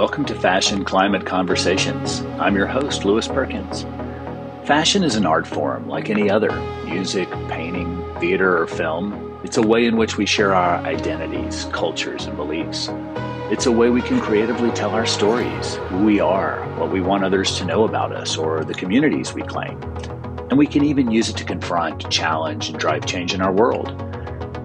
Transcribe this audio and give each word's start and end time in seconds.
welcome 0.00 0.24
to 0.24 0.34
Fashion 0.34 0.82
Climate 0.82 1.26
Conversations. 1.26 2.22
I'm 2.38 2.56
your 2.56 2.66
host, 2.66 3.04
Lewis 3.04 3.28
Perkins. 3.28 3.82
Fashion 4.66 5.04
is 5.04 5.14
an 5.14 5.26
art 5.26 5.46
form 5.46 5.90
like 5.90 6.08
any 6.08 6.30
other 6.30 6.50
music, 6.86 7.28
painting, 7.48 8.02
theater, 8.18 8.62
or 8.62 8.66
film. 8.66 9.38
It's 9.44 9.58
a 9.58 9.62
way 9.62 9.84
in 9.84 9.98
which 9.98 10.16
we 10.16 10.24
share 10.24 10.54
our 10.54 10.76
identities, 10.86 11.66
cultures, 11.72 12.24
and 12.24 12.34
beliefs. 12.34 12.88
It's 13.50 13.66
a 13.66 13.72
way 13.72 13.90
we 13.90 14.00
can 14.00 14.22
creatively 14.22 14.70
tell 14.70 14.92
our 14.92 15.04
stories, 15.04 15.74
who 15.90 16.02
we 16.02 16.18
are, 16.18 16.64
what 16.78 16.90
we 16.90 17.02
want 17.02 17.22
others 17.22 17.58
to 17.58 17.66
know 17.66 17.84
about 17.84 18.10
us, 18.10 18.38
or 18.38 18.64
the 18.64 18.72
communities 18.72 19.34
we 19.34 19.42
claim. 19.42 19.78
And 20.48 20.56
we 20.56 20.66
can 20.66 20.82
even 20.82 21.10
use 21.10 21.28
it 21.28 21.36
to 21.36 21.44
confront, 21.44 22.10
challenge, 22.10 22.70
and 22.70 22.78
drive 22.78 23.04
change 23.04 23.34
in 23.34 23.42
our 23.42 23.52
world. 23.52 23.90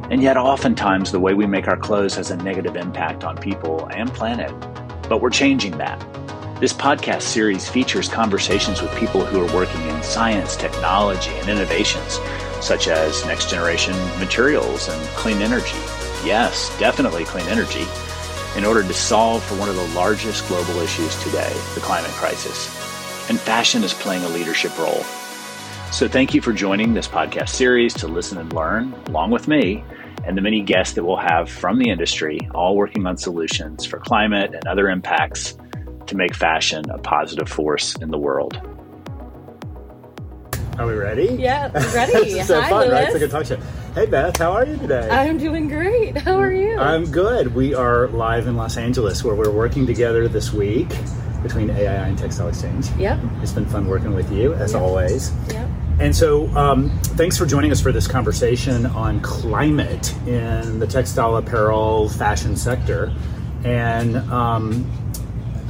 And 0.09 0.23
yet, 0.23 0.37
oftentimes, 0.37 1.11
the 1.11 1.19
way 1.19 1.33
we 1.33 1.45
make 1.45 1.67
our 1.67 1.75
clothes 1.75 2.15
has 2.15 2.31
a 2.31 2.37
negative 2.37 2.77
impact 2.77 3.25
on 3.25 3.35
people 3.35 3.85
and 3.87 4.09
planet. 4.13 4.53
But 5.07 5.21
we're 5.21 5.29
changing 5.29 5.77
that. 5.77 5.99
This 6.59 6.73
podcast 6.73 7.21
series 7.23 7.69
features 7.69 8.09
conversations 8.09 8.81
with 8.81 8.95
people 8.95 9.25
who 9.25 9.39
are 9.41 9.53
working 9.53 9.81
in 9.87 10.01
science, 10.01 10.55
technology, 10.55 11.31
and 11.31 11.49
innovations, 11.49 12.19
such 12.61 12.87
as 12.87 13.25
next 13.25 13.49
generation 13.49 13.93
materials 14.19 14.87
and 14.89 15.01
clean 15.09 15.41
energy. 15.41 15.77
Yes, 16.25 16.75
definitely 16.79 17.25
clean 17.25 17.45
energy, 17.47 17.85
in 18.57 18.65
order 18.65 18.81
to 18.81 18.93
solve 18.93 19.43
for 19.43 19.55
one 19.55 19.69
of 19.69 19.75
the 19.75 19.87
largest 19.89 20.47
global 20.47 20.79
issues 20.79 21.21
today, 21.23 21.53
the 21.75 21.81
climate 21.81 22.11
crisis. 22.11 22.67
And 23.29 23.39
fashion 23.39 23.83
is 23.83 23.93
playing 23.93 24.23
a 24.23 24.29
leadership 24.29 24.77
role. 24.79 25.03
So, 25.91 26.07
thank 26.07 26.33
you 26.33 26.41
for 26.41 26.51
joining 26.51 26.93
this 26.93 27.07
podcast 27.07 27.49
series 27.49 27.93
to 27.95 28.07
listen 28.07 28.37
and 28.37 28.51
learn 28.53 28.93
along 29.07 29.31
with 29.31 29.47
me 29.47 29.83
and 30.25 30.37
the 30.37 30.41
many 30.41 30.61
guests 30.61 30.95
that 30.95 31.03
we'll 31.03 31.17
have 31.17 31.49
from 31.49 31.77
the 31.79 31.89
industry, 31.89 32.39
all 32.53 32.75
working 32.75 33.05
on 33.05 33.17
solutions 33.17 33.85
for 33.85 33.99
climate 33.99 34.53
and 34.53 34.65
other 34.67 34.89
impacts 34.89 35.55
to 36.07 36.15
make 36.15 36.35
fashion 36.35 36.83
a 36.89 36.97
positive 36.97 37.47
force 37.49 37.95
in 37.97 38.09
the 38.11 38.17
world. 38.17 38.59
Are 40.77 40.85
we 40.87 40.93
ready? 40.93 41.35
Yeah, 41.39 41.71
we're 41.73 41.79
ready. 41.95 42.11
this 42.13 42.33
is 42.41 42.47
so 42.47 42.59
Hi, 42.61 42.69
fun, 42.69 42.79
Lewis. 42.81 42.91
right? 42.91 43.05
It's 43.05 43.15
a 43.15 43.19
good 43.19 43.31
talk 43.31 43.45
show. 43.45 43.57
Hey, 43.93 44.05
Beth, 44.07 44.35
how 44.35 44.51
are 44.51 44.65
you 44.65 44.75
today? 44.77 45.07
I'm 45.09 45.37
doing 45.37 45.69
great. 45.69 46.17
How 46.17 46.35
are 46.37 46.51
you? 46.51 46.77
I'm 46.77 47.09
good. 47.09 47.55
We 47.55 47.73
are 47.73 48.07
live 48.09 48.47
in 48.47 48.57
Los 48.57 48.75
Angeles 48.75 49.23
where 49.23 49.35
we're 49.35 49.51
working 49.53 49.85
together 49.87 50.27
this 50.27 50.51
week 50.51 50.89
between 51.43 51.69
AII 51.69 51.85
and 52.09 52.17
Textile 52.17 52.49
Exchange. 52.49 52.89
Yep. 52.97 53.19
It's 53.41 53.53
been 53.53 53.65
fun 53.67 53.87
working 53.87 54.13
with 54.13 54.29
you, 54.33 54.53
as 54.55 54.73
Yep. 54.73 54.81
always. 54.81 55.31
Yep. 55.53 55.69
And 55.99 56.13
so, 56.13 56.47
um, 56.57 56.89
thanks 57.15 57.37
for 57.37 57.45
joining 57.45 57.71
us 57.71 57.79
for 57.81 57.91
this 57.93 58.05
conversation 58.07 58.85
on 58.87 59.21
climate 59.21 60.13
in 60.27 60.79
the 60.79 60.87
textile 60.87 61.37
apparel 61.37 62.09
fashion 62.09 62.57
sector. 62.57 63.13
And 63.63 64.17
um, 64.29 64.91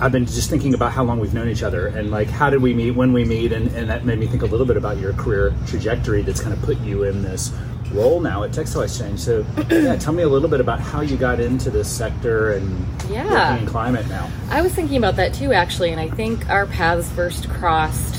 I've 0.02 0.12
been 0.12 0.26
just 0.26 0.50
thinking 0.50 0.74
about 0.74 0.92
how 0.92 1.04
long 1.04 1.20
we've 1.20 1.34
known 1.34 1.48
each 1.48 1.62
other 1.64 1.88
and 1.88 2.10
like 2.10 2.28
how 2.28 2.50
did 2.50 2.62
we 2.62 2.74
meet, 2.74 2.92
when 2.92 3.14
we 3.14 3.24
meet, 3.24 3.52
and, 3.54 3.68
and 3.76 3.88
that 3.90 4.04
made 4.04 4.18
me 4.18 4.26
think 4.26 4.42
a 4.42 4.48
little 4.48 4.66
bit 4.66 4.78
about 4.78 4.98
your 4.98 5.14
career 5.14 5.54
trajectory 5.68 6.24
that's 6.24 6.42
kind 6.42 6.54
of 6.54 6.62
put 6.64 6.80
you 6.80 7.04
in 7.04 7.22
this 7.22 7.54
role 7.92 8.20
now 8.20 8.42
at 8.44 8.52
Textile 8.52 8.82
Exchange. 8.82 9.20
So, 9.20 9.46
yeah, 9.70 9.96
tell 9.96 10.12
me 10.12 10.24
a 10.24 10.28
little 10.28 10.50
bit 10.50 10.60
about 10.60 10.80
how 10.80 11.02
you 11.02 11.18
got 11.18 11.40
into 11.40 11.70
this 11.70 11.88
sector 11.88 12.54
and 12.54 12.86
Yeah. 13.12 13.52
working 13.52 13.68
in 13.68 13.72
climate 13.72 14.08
now. 14.10 14.28
I 14.50 14.64
was 14.64 14.74
thinking 14.74 14.98
about 14.98 15.18
that 15.18 15.36
too, 15.36 15.54
actually, 15.54 15.92
and 15.92 16.02
I 16.02 16.10
think 16.10 16.50
our 16.50 16.66
paths 16.66 17.10
first 17.12 17.48
crossed 17.48 18.15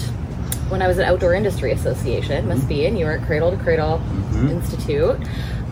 when 0.68 0.82
I 0.82 0.88
was 0.88 0.98
at 0.98 1.06
Outdoor 1.06 1.34
Industry 1.34 1.72
Association, 1.72 2.48
must 2.48 2.68
be, 2.68 2.86
and 2.86 2.98
you 2.98 3.06
were 3.06 3.12
at 3.12 3.26
Cradle 3.26 3.50
to 3.50 3.56
Cradle 3.56 4.00
Institute. 4.34 5.18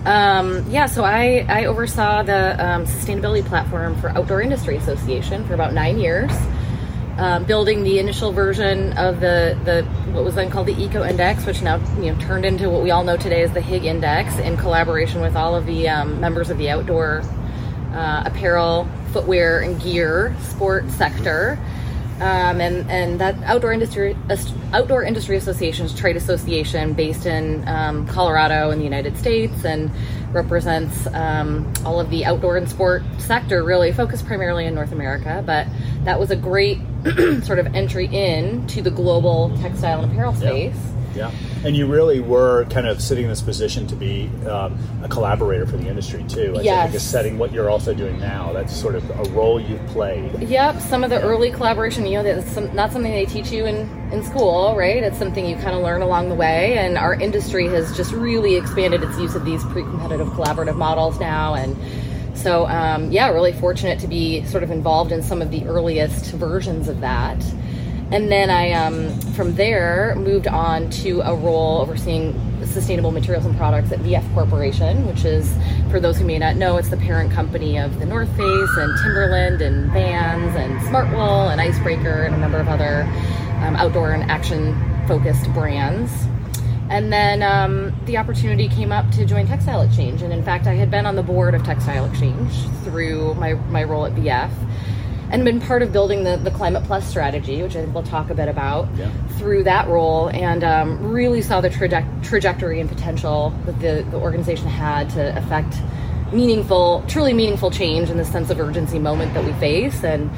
Um, 0.05 0.65
yeah, 0.69 0.87
so 0.87 1.03
I, 1.03 1.47
I 1.49 1.65
oversaw 1.65 2.23
the 2.23 2.65
um, 2.65 2.85
sustainability 2.85 3.45
platform 3.45 3.99
for 4.01 4.11
Outdoor 4.11 4.43
Industry 4.43 4.77
Association 4.77 5.47
for 5.47 5.55
about 5.55 5.73
nine 5.73 5.99
years. 5.99 6.31
Um, 7.17 7.45
building 7.45 7.85
the 7.85 8.01
initial 8.01 8.33
version 8.33 8.93
of 8.95 9.21
the, 9.21 9.57
the 9.65 9.85
what 10.11 10.25
was 10.25 10.35
then 10.35 10.51
called 10.51 10.67
the 10.67 10.75
Eco 10.83 11.05
Index, 11.05 11.47
which 11.47 11.63
now 11.63 11.77
you 12.01 12.13
know 12.13 12.19
turned 12.21 12.45
into 12.45 12.69
what 12.69 12.83
we 12.83 12.91
all 12.91 13.05
know 13.05 13.17
today 13.17 13.43
as 13.43 13.53
the 13.53 13.61
Higg 13.61 13.85
Index, 13.85 14.37
in 14.39 14.57
collaboration 14.57 15.21
with 15.21 15.37
all 15.37 15.55
of 15.55 15.65
the 15.65 15.89
um, 15.89 16.21
members 16.21 16.51
of 16.51 16.59
the 16.59 16.71
outdoor 16.71 17.23
uh, 17.93 18.25
apparel, 18.27 18.89
footwear, 19.13 19.61
and 19.61 19.81
gear 19.81 20.35
sport 20.41 20.91
sector. 20.91 21.57
Um, 22.21 22.61
and 22.61 22.89
and 22.89 23.21
that 23.21 23.35
outdoor 23.43 23.73
industry 23.73 24.17
outdoor 24.73 25.03
industry 25.03 25.37
association's 25.37 25.93
trade 25.93 26.17
association 26.17 26.93
based 26.93 27.27
in 27.27 27.67
um, 27.67 28.07
Colorado 28.07 28.71
in 28.71 28.79
the 28.79 28.85
United 28.85 29.17
States 29.17 29.65
and 29.65 29.91
represents 30.33 31.09
um, 31.09 31.73
all 31.85 31.99
of 31.99 32.11
the 32.11 32.25
outdoor 32.25 32.57
and 32.57 32.69
sport 32.69 33.03
sector 33.19 33.65
really 33.65 33.93
focused 33.93 34.27
primarily 34.27 34.65
in 34.67 34.75
North 34.75 34.93
America 34.93 35.43
but 35.45 35.67
that 36.05 36.19
was 36.21 36.31
a 36.31 36.37
great 36.37 36.79
sort 37.43 37.59
of 37.59 37.75
entry 37.75 38.07
in 38.07 38.67
to 38.69 38.81
the 38.81 38.91
global 38.91 39.57
textile 39.59 40.03
and 40.03 40.13
apparel 40.13 40.35
space 40.35 40.75
Yeah. 40.75 40.94
Yeah, 41.15 41.31
and 41.65 41.77
you 41.77 41.87
really 41.87 42.21
were 42.21 42.65
kind 42.67 42.87
of 42.87 43.01
sitting 43.01 43.25
in 43.25 43.31
this 43.31 43.43
position 43.43 43.87
to 43.87 43.97
be 43.97 44.29
um, 44.49 44.79
a 45.03 45.09
collaborator 45.09 45.67
for 45.67 45.77
the 45.77 45.89
industry 45.89 46.25
too. 46.25 46.55
I 46.59 46.63
Yes. 46.63 46.85
think 46.87 46.97
is 46.97 47.03
setting 47.03 47.39
what 47.39 47.53
you're 47.53 47.71
also 47.71 47.95
doing 47.95 48.19
now. 48.19 48.53
That's 48.53 48.75
sort 48.75 48.95
of 48.95 49.09
a 49.11 49.31
role 49.31 49.61
you've 49.61 49.85
played. 49.89 50.43
Yep, 50.43 50.81
some 50.81 51.05
of 51.05 51.11
the 51.11 51.21
early 51.23 51.51
collaboration, 51.51 52.05
you 52.07 52.19
know, 52.19 52.23
that's 52.23 52.51
some, 52.51 52.75
not 52.75 52.93
something 52.93 53.13
they 53.13 53.27
teach 53.27 53.51
you 53.51 53.67
in, 53.67 53.89
in 54.13 54.25
school, 54.25 54.75
right? 54.77 55.03
It's 55.03 55.19
something 55.19 55.47
you 55.47 55.57
kind 55.57 55.77
of 55.77 55.83
learn 55.83 56.03
along 56.03 56.29
the 56.29 56.35
way. 56.35 56.79
And 56.79 56.99
our 56.99 57.15
industry 57.15 57.69
has 57.69 57.97
just 57.97 58.13
really 58.13 58.57
expanded 58.57 59.03
its 59.03 59.19
use 59.19 59.35
of 59.35 59.45
these 59.45 59.63
pre 59.65 59.83
competitive 59.83 60.29
collaborative 60.29 60.77
models 60.77 61.21
now. 61.21 61.55
And 61.55 61.77
so, 62.37 62.67
um, 62.67 63.13
yeah, 63.13 63.29
really 63.31 63.53
fortunate 63.53 64.01
to 64.01 64.09
be 64.09 64.45
sort 64.47 64.63
of 64.65 64.71
involved 64.71 65.13
in 65.13 65.23
some 65.23 65.41
of 65.41 65.51
the 65.51 65.65
earliest 65.67 66.33
versions 66.33 66.89
of 66.89 67.01
that. 67.01 67.39
And 68.15 68.31
then 68.31 68.49
I, 68.49 68.71
um, 68.71 69.11
from 69.33 69.57
there, 69.57 70.15
moved 70.15 70.47
on 70.47 70.89
to 71.03 71.21
a 71.23 71.35
role 71.35 71.81
overseeing 71.81 72.33
sustainable 72.65 73.11
materials 73.11 73.45
and 73.45 73.57
products 73.57 73.91
at 73.91 73.99
VF 73.99 74.35
Corporation, 74.35 75.05
which 75.09 75.25
is, 75.25 75.53
for 75.91 75.99
those 75.99 76.17
who 76.17 76.25
may 76.25 76.39
not 76.39 76.55
know, 76.55 76.77
it's 76.77 76.91
the 76.91 76.97
parent 76.97 77.33
company 77.33 77.77
of 77.77 77.99
the 77.99 78.07
North 78.07 78.29
Face 78.37 78.71
and 78.77 78.97
Timberland 79.03 79.61
and 79.63 79.91
Vans 79.91 80.55
and 80.55 80.81
Smartwool 80.83 81.51
and 81.51 81.61
Icebreaker 81.61 82.23
and 82.23 82.37
a 82.37 82.39
number 82.39 82.61
of 82.61 82.69
other 82.69 83.03
um, 83.65 83.75
outdoor 83.75 84.13
and 84.13 84.31
action 84.31 84.81
focused 85.09 85.53
brands. 85.53 86.13
And 86.91 87.13
then 87.13 87.43
um, 87.43 87.93
the 88.05 88.17
opportunity 88.17 88.69
came 88.69 88.93
up 88.93 89.11
to 89.11 89.27
join 89.27 89.49
Textile 89.49 89.83
Exchange. 89.83 90.23
And 90.23 90.33
in 90.33 90.45
fact, 90.45 90.69
I 90.69 90.75
had 90.75 90.89
been 90.89 91.05
on 91.05 91.17
the 91.17 91.25
board 91.25 91.57
of 91.57 91.65
Textile 91.65 92.05
Exchange 92.05 92.53
through 92.85 93.35
my, 93.35 93.55
my 93.55 93.83
role 93.83 94.07
at 94.07 94.15
VF 94.15 94.53
and 95.35 95.45
been 95.45 95.61
part 95.61 95.83
of 95.83 95.93
building 95.93 96.23
the, 96.23 96.37
the 96.37 96.51
Climate 96.53 96.85
Plus 96.85 97.05
strategy, 97.05 97.61
which 97.61 97.75
I 97.75 97.81
think 97.83 97.93
we'll 97.93 98.05
talk 98.05 98.31
a 98.31 98.35
bit 98.35 98.49
about 98.49 98.87
Yeah. 98.97 99.11
through 99.37 99.65
that 99.65 99.89
role, 99.89 100.29
and 100.29 100.63
um, 100.63 101.11
really 101.13 101.43
saw 101.43 101.61
the 101.61 101.69
traje- 101.71 102.07
trajectory 102.23 102.79
and 102.79 102.89
potential 102.89 103.53
that 103.67 103.81
the, 103.81 104.07
the 104.13 104.17
organization 104.17 104.69
had 104.69 105.11
to 105.11 105.37
affect 105.37 105.77
meaningful, 106.33 107.03
truly 107.09 107.33
meaningful 107.33 107.73
change 107.73 108.11
in 108.11 108.17
the 108.17 108.25
sense 108.25 108.49
of 108.51 108.61
urgency 108.61 109.01
moment 109.01 109.35
that 109.35 109.45
we 109.45 109.53
face. 109.55 110.05
And 110.05 110.31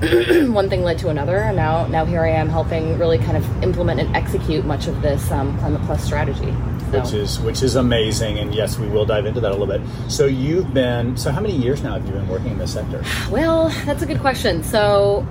one 0.54 0.68
thing 0.70 0.84
led 0.84 0.98
to 1.00 1.08
another, 1.08 1.38
and 1.38 1.56
now 1.56 1.88
now 1.88 2.04
here 2.04 2.22
I 2.22 2.30
am 2.30 2.48
helping 2.48 2.96
really 2.96 3.18
kind 3.18 3.36
of 3.36 3.62
implement 3.64 3.98
and 3.98 4.14
execute 4.14 4.64
much 4.64 4.86
of 4.86 5.02
this 5.02 5.32
um, 5.32 5.58
Climate 5.58 5.82
Plus 5.82 6.04
strategy. 6.04 6.54
So- 6.94 7.00
Which 7.00 7.12
is 7.14 7.40
which 7.40 7.62
is 7.62 7.76
amazing, 7.76 8.38
and 8.38 8.54
yes, 8.54 8.78
we 8.78 8.86
will 8.88 9.04
dive 9.04 9.26
into 9.26 9.40
that 9.40 9.50
a 9.50 9.56
little 9.56 9.66
bit. 9.66 9.80
So 10.08 10.26
you've 10.26 10.72
been 10.72 11.16
so 11.16 11.30
how 11.32 11.40
many 11.40 11.56
years 11.56 11.82
now 11.82 11.94
have 11.94 12.06
you 12.06 12.12
been 12.12 12.28
working 12.28 12.52
in 12.52 12.58
this 12.58 12.72
sector? 12.72 13.02
Well, 13.30 13.68
that's 13.84 14.02
a 14.02 14.06
good 14.06 14.20
question. 14.20 14.62
So, 14.62 15.26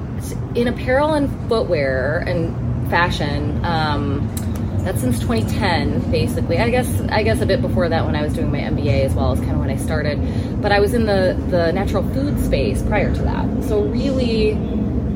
in 0.56 0.68
apparel 0.68 1.14
and 1.14 1.30
footwear 1.50 2.20
and 2.28 2.90
fashion, 2.90 3.64
um, 3.64 4.30
that's 4.80 5.00
since 5.00 5.20
2010, 5.20 6.12
basically. 6.12 6.58
I 6.58 6.70
guess 6.70 6.90
I 7.10 7.24
guess 7.24 7.40
a 7.42 7.46
bit 7.46 7.62
before 7.62 7.88
that 7.88 8.06
when 8.06 8.16
I 8.16 8.22
was 8.24 8.34
doing 8.34 8.52
my 8.52 8.60
MBA 8.60 9.06
as 9.06 9.14
well 9.14 9.32
as 9.32 9.40
kind 9.40 9.52
of 9.54 9.60
when 9.60 9.70
I 9.70 9.78
started. 9.78 10.62
But 10.62 10.72
I 10.74 10.80
was 10.82 10.94
in 10.94 11.06
the 11.06 11.42
the 11.50 11.72
natural 11.72 12.04
food 12.14 12.38
space 12.44 12.82
prior 12.82 13.14
to 13.16 13.22
that. 13.22 13.64
So 13.64 13.84
really, 13.84 14.54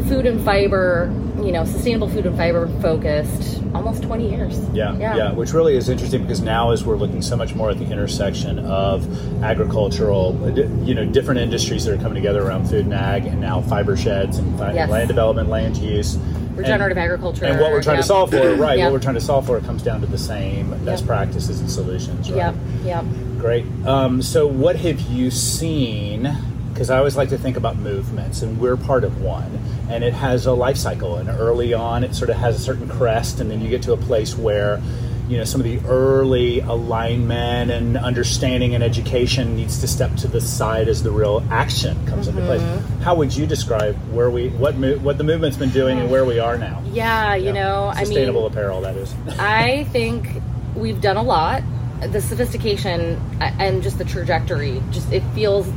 food 0.08 0.26
and 0.26 0.44
fiber, 0.46 1.12
you 1.44 1.52
know, 1.52 1.66
sustainable 1.66 2.08
food 2.08 2.26
and 2.26 2.38
fiber 2.38 2.68
focused, 2.82 3.57
almost 3.78 4.04
20 4.04 4.30
years. 4.30 4.60
Yeah, 4.74 4.98
yeah, 4.98 5.32
which 5.34 5.54
really 5.54 5.76
is 5.76 5.88
interesting 5.90 6.22
because 6.24 6.42
now 6.42 6.72
as 6.72 6.84
we're 6.84 6.98
looking 6.98 7.22
so 7.22 7.36
much 7.38 7.54
more 7.56 7.70
at 7.70 7.78
the 7.78 7.86
intersection 7.86 8.60
of 8.60 9.06
agricultural, 9.44 10.36
you 10.84 10.94
know, 10.96 11.06
different 11.06 11.40
industries 11.40 11.86
that 11.86 11.94
are 11.94 11.98
coming 12.02 12.16
together 12.16 12.44
around 12.44 12.68
food 12.70 12.86
and 12.86 12.94
ag, 12.94 13.26
and 13.26 13.40
now 13.40 13.62
fiber 13.62 13.96
sheds 13.96 14.38
and 14.38 14.58
Yes. 14.60 14.90
land 14.90 15.08
development, 15.08 15.50
land 15.50 15.78
use, 15.78 16.18
Regenerative 16.56 16.98
and, 16.98 17.04
agriculture. 17.06 17.46
and 17.46 17.60
what 17.60 17.72
we're 17.72 17.84
trying 17.84 17.98
yeah. 17.98 18.02
to 18.02 18.08
solve 18.08 18.32
for, 18.32 18.56
right? 18.56 18.78
Yeah. 18.80 18.86
What 18.86 18.94
we're 18.94 19.00
trying 19.00 19.16
to 19.16 19.22
solve 19.22 19.46
for 19.46 19.60
comes 19.62 19.84
down 19.84 20.02
to 20.02 20.08
the 20.08 20.18
same 20.18 20.72
best 20.84 21.04
Yeah. 21.04 21.08
practices 21.08 21.60
and 21.60 21.70
solutions, 21.70 22.30
right? 22.32 22.38
Yep, 22.38 22.56
yep. 22.84 23.06
Great. 23.38 23.66
Um, 23.86 24.22
so, 24.24 24.48
what 24.48 24.76
have 24.78 25.00
you 25.02 25.30
seen? 25.30 26.36
Because 26.78 26.92
I 26.92 27.00
always 27.00 27.18
like 27.18 27.30
to 27.30 27.40
think 27.40 27.58
about 27.58 27.78
movements, 27.78 28.44
and 28.44 28.60
we're 28.60 28.78
part 28.78 29.04
of 29.04 29.20
one. 29.20 29.60
And 29.90 30.04
it 30.04 30.14
has 30.14 30.46
a 30.46 30.54
life 30.54 30.78
cycle. 30.78 31.16
And 31.16 31.28
early 31.28 31.74
on, 31.74 32.04
it 32.04 32.14
sort 32.14 32.30
of 32.30 32.36
has 32.36 32.56
a 32.56 32.60
certain 32.60 32.88
crest, 32.88 33.40
and 33.40 33.50
then 33.50 33.62
you 33.62 33.70
get 33.72 33.82
to 33.82 33.94
a 33.94 33.98
place 33.98 34.38
where 34.38 34.80
you 35.28 35.38
know 35.38 35.44
some 35.44 35.60
of 35.60 35.66
the 35.66 35.80
early 35.88 36.60
alignment 36.60 37.72
and 37.72 37.98
understanding 37.98 38.76
and 38.76 38.84
education 38.84 39.56
needs 39.56 39.82
to 39.82 39.88
step 39.88 40.16
to 40.18 40.28
the 40.28 40.40
side 40.40 40.88
as 40.88 41.02
the 41.02 41.10
real 41.10 41.44
action 41.50 41.98
comes 42.06 42.28
into 42.28 42.44
place. 42.44 42.62
Mm-hmm. 42.62 43.02
How 43.02 43.16
would 43.16 43.36
you 43.36 43.48
describe 43.48 43.96
where 44.12 44.30
we 44.30 44.50
what 44.50 44.76
mo- 44.76 45.00
what 45.00 45.18
the 45.18 45.24
movement's 45.24 45.58
been 45.58 45.72
doing 45.72 45.98
and 45.98 46.12
where 46.12 46.26
we 46.26 46.38
are 46.38 46.60
now? 46.60 46.84
Yeah, 46.92 47.34
you 47.34 47.54
know, 47.54 47.92
I 47.92 48.04
sustainable 48.04 48.42
mean, 48.42 48.52
apparel 48.52 48.82
that 48.82 48.96
is. 48.96 49.16
I 49.40 49.86
think 49.86 50.30
we've 50.76 51.02
done 51.02 51.18
a 51.18 51.24
lot. 51.24 51.64
The 52.02 52.22
sophistication 52.22 53.20
and 53.42 53.82
just 53.82 53.98
the 53.98 54.06
trajectory, 54.06 54.84
just 54.92 55.12
it 55.12 55.24
feels 55.34 55.68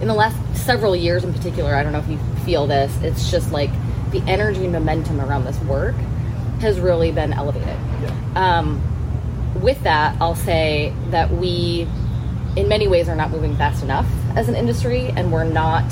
in 0.00 0.08
the 0.08 0.14
last 0.14 0.36
several 0.64 0.94
years 0.94 1.24
in 1.24 1.32
particular. 1.32 1.74
I 1.74 1.82
don't 1.82 1.92
know 1.92 1.98
if 1.98 2.08
you 2.08 2.18
feel 2.44 2.66
this. 2.66 2.96
It's 3.02 3.30
just 3.30 3.52
like 3.52 3.70
the 4.10 4.22
energy 4.26 4.64
and 4.64 4.72
momentum 4.72 5.20
around 5.20 5.44
this 5.44 5.58
work 5.60 5.94
has 6.60 6.80
really 6.80 7.12
been 7.12 7.32
elevated. 7.32 7.68
yeah. 7.68 8.58
Um, 8.58 8.82
with 9.62 9.82
that, 9.82 10.16
I'll 10.20 10.34
say 10.34 10.92
that 11.10 11.30
we, 11.30 11.88
in 12.56 12.68
many 12.68 12.86
ways, 12.88 13.08
are 13.08 13.16
not 13.16 13.30
moving 13.30 13.56
fast 13.56 13.82
enough 13.82 14.06
as 14.36 14.48
an 14.48 14.54
industry, 14.54 15.06
and 15.08 15.32
we're 15.32 15.44
not 15.44 15.84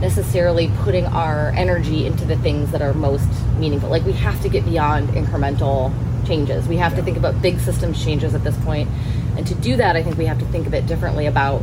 necessarily 0.00 0.70
putting 0.78 1.06
our 1.06 1.50
energy 1.50 2.06
into 2.06 2.24
the 2.24 2.36
things 2.36 2.72
that 2.72 2.82
are 2.82 2.92
most 2.92 3.28
meaningful. 3.58 3.88
Like, 3.88 4.04
we 4.04 4.12
have 4.12 4.40
to 4.42 4.48
get 4.48 4.64
beyond 4.64 5.10
incremental 5.10 5.92
changes. 6.26 6.66
We 6.66 6.76
have 6.78 6.96
to 6.96 7.02
think 7.02 7.16
about 7.16 7.40
big 7.40 7.60
systems 7.60 8.02
changes 8.02 8.34
at 8.34 8.42
this 8.42 8.56
point. 8.64 8.88
And 9.36 9.46
to 9.46 9.54
do 9.54 9.76
that, 9.76 9.96
I 9.96 10.02
think 10.02 10.16
we 10.16 10.26
have 10.26 10.38
to 10.38 10.46
think 10.46 10.66
a 10.66 10.70
bit 10.70 10.86
differently 10.86 11.26
about 11.26 11.62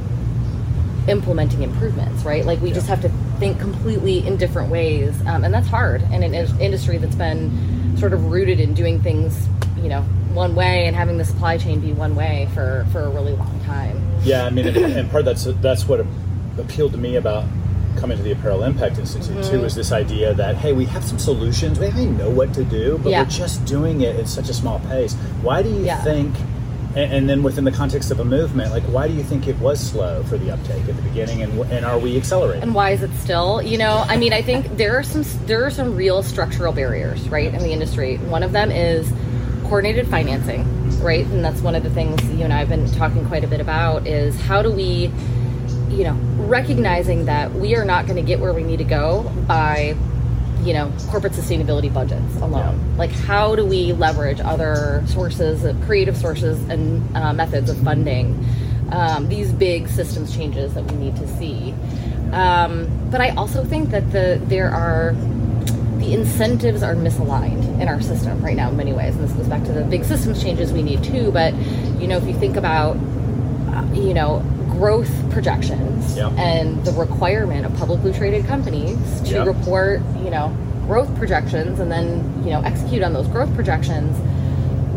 implementing 1.07 1.63
improvements, 1.63 2.23
right? 2.23 2.45
Like, 2.45 2.61
we 2.61 2.71
just 2.71 2.87
have 2.87 3.01
to 3.01 3.09
think 3.39 3.59
completely 3.59 4.25
in 4.25 4.37
different 4.37 4.69
ways. 4.69 5.19
Um, 5.25 5.43
and 5.43 5.53
that's 5.53 5.67
hard 5.67 6.01
in 6.03 6.23
an 6.23 6.33
in- 6.33 6.59
industry 6.61 6.97
that's 6.97 7.15
been 7.15 7.97
sort 7.97 8.13
of 8.13 8.25
rooted 8.31 8.59
in 8.59 8.73
doing 8.73 9.01
things, 9.01 9.47
you 9.77 9.89
know, 9.89 10.01
one 10.33 10.55
way 10.55 10.85
and 10.87 10.95
having 10.95 11.17
the 11.17 11.25
supply 11.25 11.57
chain 11.57 11.79
be 11.79 11.91
one 11.91 12.15
way 12.15 12.47
for, 12.53 12.85
for 12.91 13.01
a 13.01 13.09
really 13.09 13.33
long 13.33 13.59
time. 13.65 14.01
Yeah, 14.23 14.45
I 14.45 14.49
mean, 14.49 14.67
and, 14.67 15.09
part 15.11 15.25
that's 15.25 15.43
that's 15.61 15.87
what 15.87 16.05
appealed 16.57 16.91
to 16.93 16.97
me 16.97 17.15
about 17.15 17.45
coming 17.97 18.15
to 18.17 18.23
the 18.23 18.31
Apparel 18.31 18.63
Impact 18.63 18.97
Institute 18.99 19.35
Mm-hmm. 19.37 19.51
too 19.51 19.65
is 19.65 19.75
this 19.75 19.91
idea 19.91 20.33
that 20.35 20.55
hey, 20.55 20.71
we 20.71 20.85
have 20.85 21.03
some 21.03 21.19
solutions, 21.19 21.79
we 21.79 21.89
know 22.05 22.29
what 22.29 22.53
to 22.53 22.63
do, 22.63 22.97
but 22.99 23.09
Yeah. 23.09 23.23
we're 23.23 23.29
just 23.29 23.65
doing 23.65 24.01
it 24.01 24.15
at 24.15 24.27
such 24.29 24.47
a 24.49 24.53
small 24.53 24.79
pace. 24.79 25.15
Why 25.41 25.61
do 25.63 25.69
you 25.69 25.83
Yeah. 25.85 26.01
think? 26.03 26.33
And, 26.95 27.13
and 27.13 27.29
then 27.29 27.43
within 27.43 27.63
the 27.63 27.71
context 27.71 28.11
of 28.11 28.19
a 28.19 28.25
movement, 28.25 28.71
like 28.71 28.83
why 28.83 29.07
do 29.07 29.13
you 29.13 29.23
think 29.23 29.47
it 29.47 29.57
was 29.59 29.79
slow 29.79 30.23
for 30.23 30.37
the 30.37 30.51
uptake 30.51 30.87
at 30.87 30.95
the 30.95 31.01
beginning, 31.01 31.41
and 31.41 31.59
and 31.71 31.85
are 31.85 31.97
we 31.97 32.17
accelerating? 32.17 32.63
And 32.63 32.75
why 32.75 32.91
is 32.91 33.01
it 33.01 33.11
still? 33.15 33.61
You 33.61 33.77
know, 33.77 34.03
I 34.07 34.17
mean, 34.17 34.33
I 34.33 34.41
think 34.41 34.77
there 34.77 34.97
are 34.97 35.03
some 35.03 35.23
there 35.45 35.65
are 35.65 35.71
some 35.71 35.95
real 35.95 36.21
structural 36.23 36.73
barriers, 36.73 37.27
right, 37.29 37.53
in 37.53 37.59
the 37.59 37.71
industry. 37.71 38.17
One 38.17 38.43
of 38.43 38.51
them 38.51 38.71
is 38.71 39.11
coordinated 39.63 40.07
financing, 40.09 40.99
right, 40.99 41.25
and 41.25 41.45
that's 41.45 41.61
one 41.61 41.75
of 41.75 41.83
the 41.83 41.89
things 41.89 42.21
you 42.25 42.43
and 42.43 42.51
I 42.51 42.57
have 42.57 42.69
been 42.69 42.89
talking 42.91 43.25
quite 43.25 43.45
a 43.45 43.47
bit 43.47 43.61
about. 43.61 44.05
Is 44.05 44.39
how 44.41 44.61
do 44.61 44.69
we, 44.71 45.11
you 45.89 46.03
know, 46.03 46.13
recognizing 46.45 47.25
that 47.25 47.53
we 47.53 47.75
are 47.75 47.85
not 47.85 48.05
going 48.05 48.17
to 48.17 48.21
get 48.21 48.41
where 48.41 48.53
we 48.53 48.63
need 48.63 48.79
to 48.79 48.83
go 48.83 49.31
by, 49.47 49.95
you 50.63 50.73
know, 50.73 50.91
corporate 51.09 51.33
sustainability 51.33 51.93
budgets 51.93 52.35
alone. 52.37 52.97
Like, 52.97 53.11
how 53.11 53.55
do 53.55 53.65
we 53.65 53.93
leverage 53.93 54.39
other 54.39 55.03
sources, 55.07 55.63
of 55.63 55.79
creative 55.81 56.15
sources, 56.15 56.61
and 56.69 57.15
uh, 57.15 57.33
methods 57.33 57.69
of 57.69 57.77
funding? 57.83 58.45
Um, 58.91 59.29
these 59.29 59.51
big 59.51 59.87
systems 59.87 60.35
changes 60.35 60.73
that 60.73 60.83
we 60.91 60.97
need 60.97 61.15
to 61.15 61.27
see. 61.37 61.73
Um, 62.33 63.09
but 63.09 63.21
I 63.21 63.29
also 63.29 63.63
think 63.63 63.89
that 63.89 64.11
the 64.11 64.41
there 64.45 64.69
are 64.69 65.13
the 65.97 66.13
incentives 66.13 66.81
are 66.81 66.95
misaligned 66.95 67.79
in 67.79 67.87
our 67.87 68.01
system 68.01 68.43
right 68.43 68.55
now 68.55 68.69
in 68.69 68.77
many 68.77 68.93
ways, 68.93 69.15
and 69.15 69.23
this 69.23 69.33
goes 69.33 69.47
back 69.47 69.63
to 69.65 69.71
the 69.71 69.83
big 69.83 70.03
systems 70.03 70.41
changes 70.41 70.73
we 70.73 70.81
need 70.81 71.03
too. 71.03 71.31
But 71.31 71.53
you 71.99 72.07
know, 72.07 72.17
if 72.17 72.25
you 72.25 72.33
think 72.33 72.57
about 72.57 72.97
uh, 72.97 73.85
you 73.93 74.13
know 74.13 74.43
growth 74.81 75.11
projections 75.29 76.17
Yep. 76.17 76.31
and 76.39 76.83
the 76.83 76.91
requirement 76.93 77.67
of 77.67 77.75
publicly 77.77 78.11
traded 78.11 78.47
companies 78.47 78.97
to 79.21 79.35
Yep. 79.35 79.45
report 79.45 80.01
you 80.23 80.31
know 80.31 80.47
growth 80.87 81.15
projections 81.17 81.79
and 81.79 81.91
then 81.91 82.05
you 82.43 82.49
know 82.49 82.61
execute 82.61 83.03
on 83.03 83.13
those 83.13 83.27
growth 83.27 83.53
projections 83.53 84.17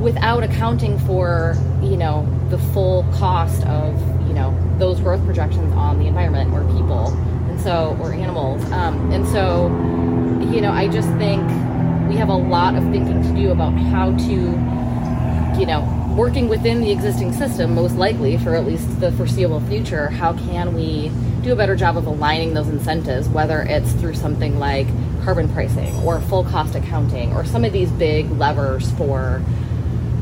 without 0.01 0.43
accounting 0.43 0.99
for 1.01 1.55
you 1.83 1.99
know 1.99 2.27
the 2.49 2.57
full 2.73 3.03
cost 3.13 3.63
of 3.67 3.93
you 4.27 4.33
know 4.33 4.57
those 4.79 5.01
growth 5.01 5.23
projections 5.27 5.71
on 5.75 5.99
the 5.99 6.07
environment 6.07 6.51
or 6.55 6.65
people 6.75 7.09
and 7.51 7.61
so 7.61 7.95
or 8.01 8.15
animals 8.15 8.65
um, 8.73 9.13
and 9.13 9.29
so 9.29 9.67
you 10.51 10.63
know 10.63 10.73
i 10.73 10.89
just 10.89 11.11
think 11.19 11.43
we 12.09 12.17
have 12.17 12.31
a 12.31 12.41
lot 12.57 12.75
of 12.75 12.83
thinking 12.85 13.23
to 13.23 13.33
do 13.35 13.51
about 13.51 13.75
how 13.93 14.17
to 14.17 14.33
you 15.61 15.67
know 15.67 15.83
working 16.17 16.49
within 16.49 16.81
the 16.81 16.93
existing 16.93 17.33
system 17.33 17.75
most 17.75 17.97
likely 17.97 18.37
for 18.37 18.55
at 18.55 18.65
least 18.65 19.01
the 19.01 19.11
foreseeable 19.13 19.61
future 19.63 20.09
how 20.09 20.33
can 20.33 20.73
we 20.73 21.11
do 21.43 21.53
a 21.53 21.57
better 21.57 21.75
job 21.75 21.97
of 21.97 22.07
aligning 22.07 22.55
those 22.55 22.69
incentives 22.69 23.29
whether 23.29 23.63
it's 23.63 23.91
through 23.95 24.15
something 24.15 24.59
like 24.59 24.87
carbon 25.25 25.49
pricing 25.53 25.93
or 26.05 26.21
full 26.21 26.45
cost 26.45 26.77
accounting 26.77 27.33
or 27.33 27.45
some 27.45 27.65
of 27.65 27.73
these 27.73 27.91
big 27.93 28.31
levers 28.33 28.93
for 28.93 29.43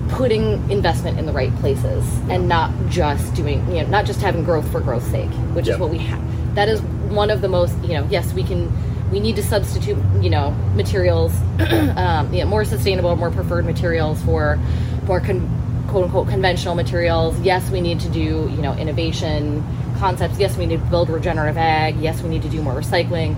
putting 0.08 0.70
investment 0.70 1.18
in 1.18 1.26
the 1.26 1.32
right 1.32 1.54
places 1.56 2.06
and 2.30 2.48
not 2.48 2.70
just 2.88 3.34
doing 3.34 3.58
you 3.70 3.82
know 3.82 3.88
not 3.88 4.06
just 4.06 4.20
having 4.22 4.42
growth 4.42 4.70
for 4.72 4.80
growth's 4.80 5.06
sake 5.10 5.30
which 5.52 5.68
is 5.68 5.76
what 5.76 5.90
we 5.90 5.98
have 5.98 6.22
that 6.54 6.70
is 6.70 6.80
one 7.10 7.28
of 7.28 7.42
the 7.42 7.48
most 7.48 7.76
you 7.82 7.92
know 7.92 8.06
yes 8.10 8.32
we 8.32 8.42
can 8.42 8.70
we 9.10 9.20
need 9.20 9.36
to 9.36 9.42
substitute 9.42 9.98
you 10.22 10.30
know 10.30 10.52
materials 10.74 11.34
um, 11.96 12.32
you 12.32 12.40
know, 12.40 12.46
more 12.46 12.64
sustainable 12.64 13.14
more 13.14 13.30
preferred 13.30 13.66
materials 13.66 14.22
for 14.22 14.58
for 15.06 15.20
con- 15.20 15.61
quote 15.92 16.04
unquote 16.04 16.28
conventional 16.28 16.74
materials. 16.74 17.38
Yes 17.40 17.70
we 17.70 17.80
need 17.80 18.00
to 18.00 18.08
do 18.08 18.20
you 18.20 18.62
know 18.62 18.74
innovation 18.76 19.62
concepts. 19.98 20.38
Yes 20.38 20.56
we 20.56 20.66
need 20.66 20.80
to 20.80 20.86
build 20.86 21.08
regenerative 21.10 21.58
ag. 21.58 21.96
Yes 22.00 22.22
we 22.22 22.28
need 22.30 22.42
to 22.42 22.48
do 22.48 22.60
more 22.62 22.74
recycling 22.74 23.36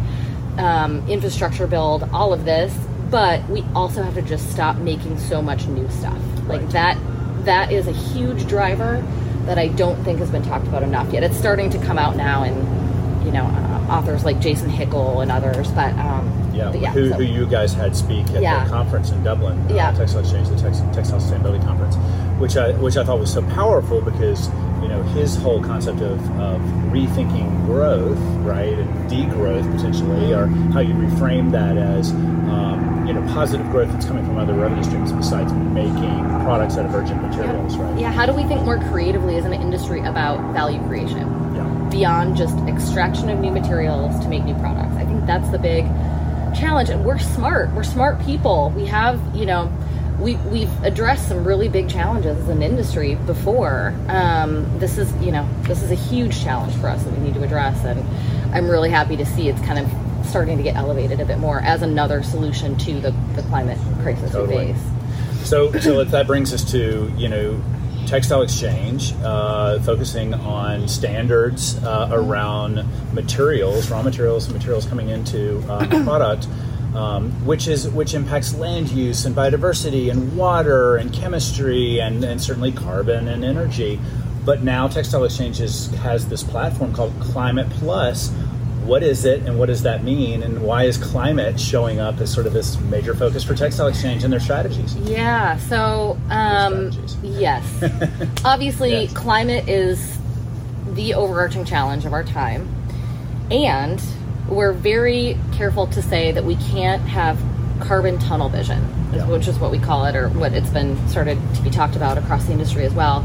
um, 0.59 1.07
infrastructure 1.09 1.67
build 1.67 2.05
all 2.13 2.33
of 2.33 2.45
this. 2.45 2.73
But 3.11 3.47
we 3.51 3.65
also 3.75 4.03
have 4.03 4.15
to 4.15 4.23
just 4.23 4.51
stop 4.51 4.77
making 4.77 5.19
so 5.19 5.43
much 5.43 5.67
new 5.67 5.89
stuff. 5.91 6.19
Like 6.47 6.63
Right. 6.63 6.71
that 6.71 6.99
that 7.45 7.73
is 7.73 7.87
a 7.89 7.93
huge 7.93 8.47
driver 8.47 9.05
that 9.45 9.59
i 9.59 9.69
don't 9.69 10.03
think 10.05 10.19
has 10.19 10.31
been 10.31 10.43
talked 10.43 10.67
about 10.67 10.83
enough 10.83 11.13
yet. 11.13 11.23
It's 11.23 11.37
starting 11.37 11.69
to 11.71 11.79
come 11.79 11.99
out 11.99 12.17
now 12.17 12.45
in 12.45 12.55
you 13.27 13.33
know 13.33 13.43
uh, 13.45 13.87
authors 13.91 14.25
like 14.25 14.39
jason 14.41 14.71
hickel 14.71 15.21
and 15.23 15.31
others 15.31 15.71
but 15.73 15.93
um 15.99 16.25
Yeah, 16.55 16.71
but 16.71 16.81
who, 16.93 17.11
so- 17.11 17.17
who 17.17 17.23
you 17.25 17.45
guys 17.47 17.75
had 17.75 17.95
speak 17.97 18.27
at 18.31 18.41
Yeah. 18.41 18.65
the 18.65 18.71
conference 18.71 19.11
in 19.11 19.23
Dublin, 19.25 19.59
uh, 19.71 19.75
Yeah. 19.75 19.91
Textile 19.93 20.21
Exchange, 20.21 20.49
the 20.49 20.57
Tex- 20.57 20.81
Textile 20.95 21.21
Sustainability 21.21 21.63
Conference, 21.65 21.97
which 22.39 22.57
I 22.57 22.73
which 22.73 22.97
I 22.97 23.05
thought 23.05 23.19
was 23.19 23.33
so 23.33 23.43
powerful 23.51 24.01
because 24.01 24.49
you 24.83 24.89
know 24.89 25.03
his 25.15 25.37
whole 25.37 25.63
concept 25.63 26.01
of, 26.01 26.19
of 26.41 26.61
rethinking 26.93 27.67
growth, 27.67 28.19
right, 28.45 28.73
and 28.79 29.11
degrowth 29.11 29.71
potentially, 29.75 30.33
or 30.33 30.47
how 30.73 30.81
you 30.81 30.95
reframe 30.95 31.51
that 31.53 31.77
as 31.77 32.11
um, 32.13 33.05
you 33.07 33.13
know 33.15 33.23
positive 33.33 33.69
growth 33.71 33.91
that's 33.93 34.05
coming 34.07 34.25
from 34.25 34.39
other 34.39 34.55
revenue 34.55 34.83
streams 34.85 35.13
besides 35.13 35.53
making 35.53 36.21
products 36.45 36.77
out 36.77 36.85
of 36.87 36.91
virgin 36.93 37.21
materials, 37.23 37.77
right? 37.77 37.99
yeah 37.99 38.13
how 38.13 38.27
do 38.27 38.33
we 38.33 38.43
think 38.45 38.63
more 38.63 38.79
creatively 38.91 39.37
as 39.37 39.45
an 39.45 39.53
industry 39.55 40.01
about 40.01 40.39
value 40.53 40.81
creation 40.87 41.27
Yeah. 41.55 41.89
beyond 41.91 42.37
just 42.37 42.57
extraction 42.69 43.31
of 43.31 43.39
new 43.39 43.51
materials 43.51 44.19
to 44.21 44.29
make 44.29 44.45
new 44.45 44.55
products. 44.57 44.95
I 44.97 45.05
think 45.05 45.25
that's 45.27 45.49
the 45.51 45.59
big 45.59 45.85
challenge 46.55 46.91
and 46.91 47.05
we're 47.05 47.19
smart. 47.19 47.73
We're 47.73 47.83
smart 47.85 48.21
people. 48.25 48.73
We 48.77 48.87
have, 48.87 49.19
you 49.35 49.47
know, 49.47 49.71
we 50.19 50.37
we've 50.37 50.83
addressed 50.83 51.29
some 51.29 51.45
really 51.45 51.69
big 51.69 51.89
challenges 51.89 52.39
as 52.39 52.49
an 52.49 52.63
industry 52.63 53.15
before. 53.15 53.95
Um, 54.09 54.79
this 54.79 54.99
is, 54.99 55.13
you 55.23 55.33
know, 55.33 55.49
this 55.63 55.83
is 55.83 55.91
a 55.91 55.97
huge 55.97 56.43
challenge 56.43 56.75
for 56.77 56.89
us 56.89 57.03
that 57.03 57.13
we 57.13 57.25
need 57.25 57.35
to 57.35 57.43
address 57.43 57.85
and 57.85 58.05
I'm 58.55 58.69
really 58.69 58.91
happy 58.91 59.17
to 59.17 59.27
see 59.27 59.49
it's 59.49 59.61
kind 59.63 59.79
of 59.79 60.27
starting 60.27 60.57
to 60.57 60.63
get 60.63 60.77
elevated 60.77 61.21
a 61.21 61.25
bit 61.25 61.39
more 61.39 61.61
as 61.61 61.83
another 61.83 62.23
solution 62.23 62.77
to 62.79 63.01
the, 63.01 63.11
the 63.35 63.43
climate 63.43 63.79
crisis 64.03 64.33
Totally. 64.33 64.67
we 64.67 64.73
face. 64.73 64.83
So, 65.45 65.73
so 65.73 66.05
that 66.05 66.27
brings 66.27 66.53
us 66.53 66.71
to 66.71 67.13
you 67.17 67.29
know 67.29 67.61
textile 68.07 68.43
exchange, 68.43 69.13
uh, 69.23 69.81
focusing 69.81 70.35
on 70.35 70.89
standards 70.89 71.83
uh, 71.83 72.11
around 72.13 72.85
materials, 73.13 73.91
raw 73.91 74.03
materials, 74.03 74.47
and 74.47 74.55
materials 74.55 74.87
coming 74.87 75.09
into 75.09 75.59
uh, 75.69 75.85
the 75.87 76.05
product. 76.05 76.47
Um, 76.95 77.33
which 77.45 77.67
is 77.67 77.89
which 77.89 78.15
impacts 78.15 78.55
land 78.55 78.89
use 78.91 79.25
and 79.25 79.35
biodiversity 79.35 80.13
and 80.13 80.37
water 80.37 80.97
and 80.97 81.13
chemistry 81.13 81.99
and, 82.01 82.23
and 82.23 82.41
certainly 82.41 82.71
carbon 82.71 83.27
and 83.27 83.45
energy. 83.45 83.99
But 84.45 84.63
now 84.63 84.87
Textile 84.87 85.25
Exchange 85.25 85.61
is, 85.61 85.89
has 85.95 86.29
this 86.29 86.45
platform 86.45 86.93
called 86.93 87.13
Climate 87.19 87.69
Plus. 87.71 88.31
What 88.85 89.03
is 89.03 89.25
it 89.25 89.43
and 89.43 89.59
what 89.59 89.67
does 89.67 89.83
that 89.83 90.05
mean? 90.05 90.45
And 90.45 90.63
why 90.63 90.85
is 90.85 90.97
climate 90.97 91.59
showing 91.59 91.99
up 91.99 92.21
as 92.21 92.33
sort 92.33 92.47
of 92.47 92.53
this 92.53 92.79
major 92.83 93.15
focus 93.15 93.43
for 93.43 93.57
Textile 93.57 93.89
Exchange 93.89 94.23
and 94.23 94.33
their 94.33 94.39
strategies? 94.39 94.95
Yeah, 94.99 95.57
so 95.57 96.17
um, 96.31 96.93
yes. 97.25 97.65
Obviously, 98.45 98.93
Yes. 98.93 99.13
climate 99.15 99.69
is 99.69 100.17
the 100.93 101.15
overarching 101.15 101.65
challenge 101.65 102.05
of 102.05 102.13
our 102.13 102.23
time. 102.23 102.69
And 103.51 104.01
we're 104.49 104.73
very 104.73 105.39
careful 105.53 105.87
to 105.89 106.03
say 106.03 106.33
that 106.33 106.45
we 106.45 106.57
can't 106.57 107.03
have 107.03 107.39
carbon 107.81 108.19
tunnel 108.19 108.49
vision, 108.49 108.87
Yeah. 109.13 109.27
which 109.27 109.49
is 109.49 109.59
what 109.59 109.71
we 109.71 109.79
call 109.79 110.05
it, 110.05 110.15
or 110.17 110.29
what 110.29 110.53
it's 110.53 110.71
been 110.71 110.97
started 111.09 111.39
to 111.55 111.63
be 111.63 111.71
talked 111.71 111.97
about 111.97 112.19
across 112.19 112.45
the 112.45 112.53
industry 112.53 112.85
as 112.85 112.93
well. 112.93 113.25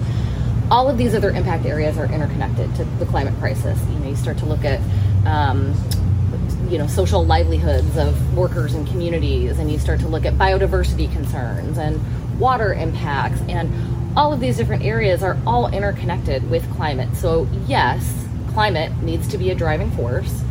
All 0.72 0.90
of 0.90 0.98
these 0.98 1.16
other 1.16 1.32
impact 1.32 1.66
areas 1.66 1.98
are 1.98 2.06
interconnected 2.06 2.74
to 2.76 2.84
the 2.84 3.06
climate 3.06 3.34
crisis. 3.40 3.80
You 3.92 4.00
know, 4.00 4.10
you 4.10 4.16
start 4.16 4.38
to 4.40 4.46
look 4.46 4.64
at 4.66 4.80
um, 5.26 5.74
you 6.70 6.78
know 6.78 6.88
social 6.88 7.26
livelihoods 7.26 7.98
of 7.98 8.38
workers 8.38 8.74
and 8.74 8.88
communities 8.88 9.58
and 9.58 9.72
you 9.72 9.80
start 9.80 10.00
to 10.00 10.08
look 10.08 10.26
at 10.26 10.34
biodiversity 10.36 11.12
concerns 11.12 11.78
and 11.78 12.00
water 12.40 12.74
impacts 12.74 13.42
and 13.50 13.72
all 14.18 14.32
of 14.32 14.40
these 14.40 14.58
different 14.58 14.84
areas 14.84 15.24
are 15.24 15.38
all 15.48 15.68
interconnected 15.74 16.48
with 16.50 16.70
climate 16.76 17.14
so 17.16 17.48
yes 17.68 18.26
climate 18.54 18.92
needs 19.02 19.28
to 19.28 19.38
be 19.38 19.50
a 19.50 19.56
driving 19.56 19.90
force 19.92 20.44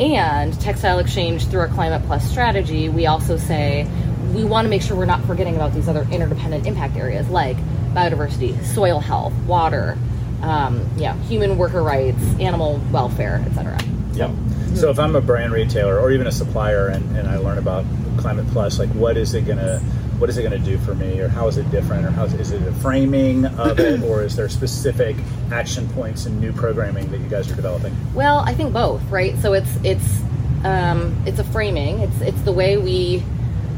and 0.00 0.58
textile 0.60 0.98
exchange 0.98 1.46
through 1.48 1.60
our 1.60 1.68
climate 1.68 2.02
plus 2.06 2.28
strategy 2.30 2.88
we 2.88 3.06
also 3.06 3.36
say 3.36 3.86
we 4.34 4.44
want 4.44 4.64
to 4.64 4.68
make 4.68 4.82
sure 4.82 4.96
we're 4.96 5.04
not 5.04 5.24
forgetting 5.24 5.56
about 5.56 5.72
these 5.72 5.88
other 5.88 6.06
interdependent 6.10 6.66
impact 6.66 6.96
areas 6.96 7.28
like 7.28 7.56
biodiversity 7.94 8.62
soil 8.64 9.00
health 9.00 9.32
water 9.46 9.96
um, 10.42 10.88
yeah 10.96 11.16
human 11.24 11.58
worker 11.58 11.82
rights 11.82 12.22
animal 12.38 12.80
welfare 12.92 13.42
etc 13.46 13.76
Yeah. 14.14 14.32
So 14.74 14.90
if 14.90 14.98
I'm 14.98 15.16
a 15.16 15.20
brand 15.20 15.52
retailer 15.52 15.98
or 15.98 16.10
even 16.10 16.26
a 16.26 16.32
supplier 16.32 16.88
and, 16.88 17.16
and 17.16 17.28
I 17.28 17.36
learn 17.38 17.58
about 17.58 17.84
Climate 18.18 18.46
Plus, 18.48 18.78
like 18.78 18.88
what 18.90 19.16
is 19.16 19.32
it 19.34 19.46
gonna 19.46 19.80
what 20.18 20.28
is 20.28 20.36
it 20.36 20.42
gonna 20.42 20.58
do 20.58 20.78
for 20.78 20.94
me, 20.94 21.20
or 21.20 21.28
how 21.28 21.46
is 21.46 21.58
it 21.58 21.70
different, 21.70 22.04
or 22.04 22.10
how 22.10 22.24
is, 22.24 22.34
is 22.34 22.50
it 22.50 22.62
a 22.66 22.72
framing 22.74 23.46
of 23.46 23.78
it, 23.78 24.02
or 24.08 24.22
is 24.22 24.34
there 24.34 24.48
specific 24.48 25.16
action 25.52 25.88
points 25.90 26.26
and 26.26 26.40
new 26.40 26.52
programming 26.52 27.08
that 27.10 27.20
you 27.20 27.28
guys 27.28 27.50
are 27.50 27.54
developing? 27.54 27.96
Well, 28.14 28.40
I 28.40 28.52
think 28.52 28.72
both, 28.72 29.02
right? 29.10 29.38
So 29.38 29.52
it's 29.52 29.76
it's 29.84 30.20
um, 30.64 31.16
it's 31.24 31.38
a 31.38 31.44
framing. 31.44 32.00
It's 32.00 32.20
it's 32.20 32.40
the 32.42 32.52
way 32.52 32.76
we 32.76 33.22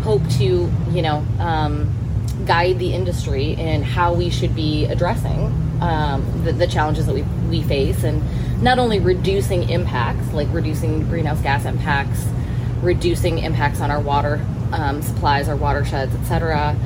hope 0.03 0.27
to 0.39 0.71
you 0.91 1.03
know 1.03 1.25
um, 1.39 1.93
guide 2.47 2.79
the 2.79 2.95
industry 2.95 3.53
in 3.53 3.83
how 3.83 4.15
we 4.15 4.31
should 4.31 4.55
be 4.55 4.87
addressing 4.87 5.47
um, 5.83 6.45
the, 6.45 6.53
the 6.53 6.67
challenges 6.67 7.07
that 7.07 7.15
we 7.15 7.23
we 7.51 7.63
face, 7.63 8.03
and 8.03 8.23
not 8.63 8.79
only 8.79 8.99
reducing 8.99 9.69
impacts 9.69 10.33
like 10.33 10.49
reducing 10.53 11.07
greenhouse 11.09 11.43
gas 11.43 11.67
impacts, 11.67 12.27
reducing 12.81 13.41
impacts 13.41 13.83
on 13.83 13.91
our 13.91 14.01
water 14.01 14.41
um, 14.73 15.03
supplies, 15.03 15.49
our 15.49 15.57
watersheds, 15.57 16.15
etc., 16.15 16.77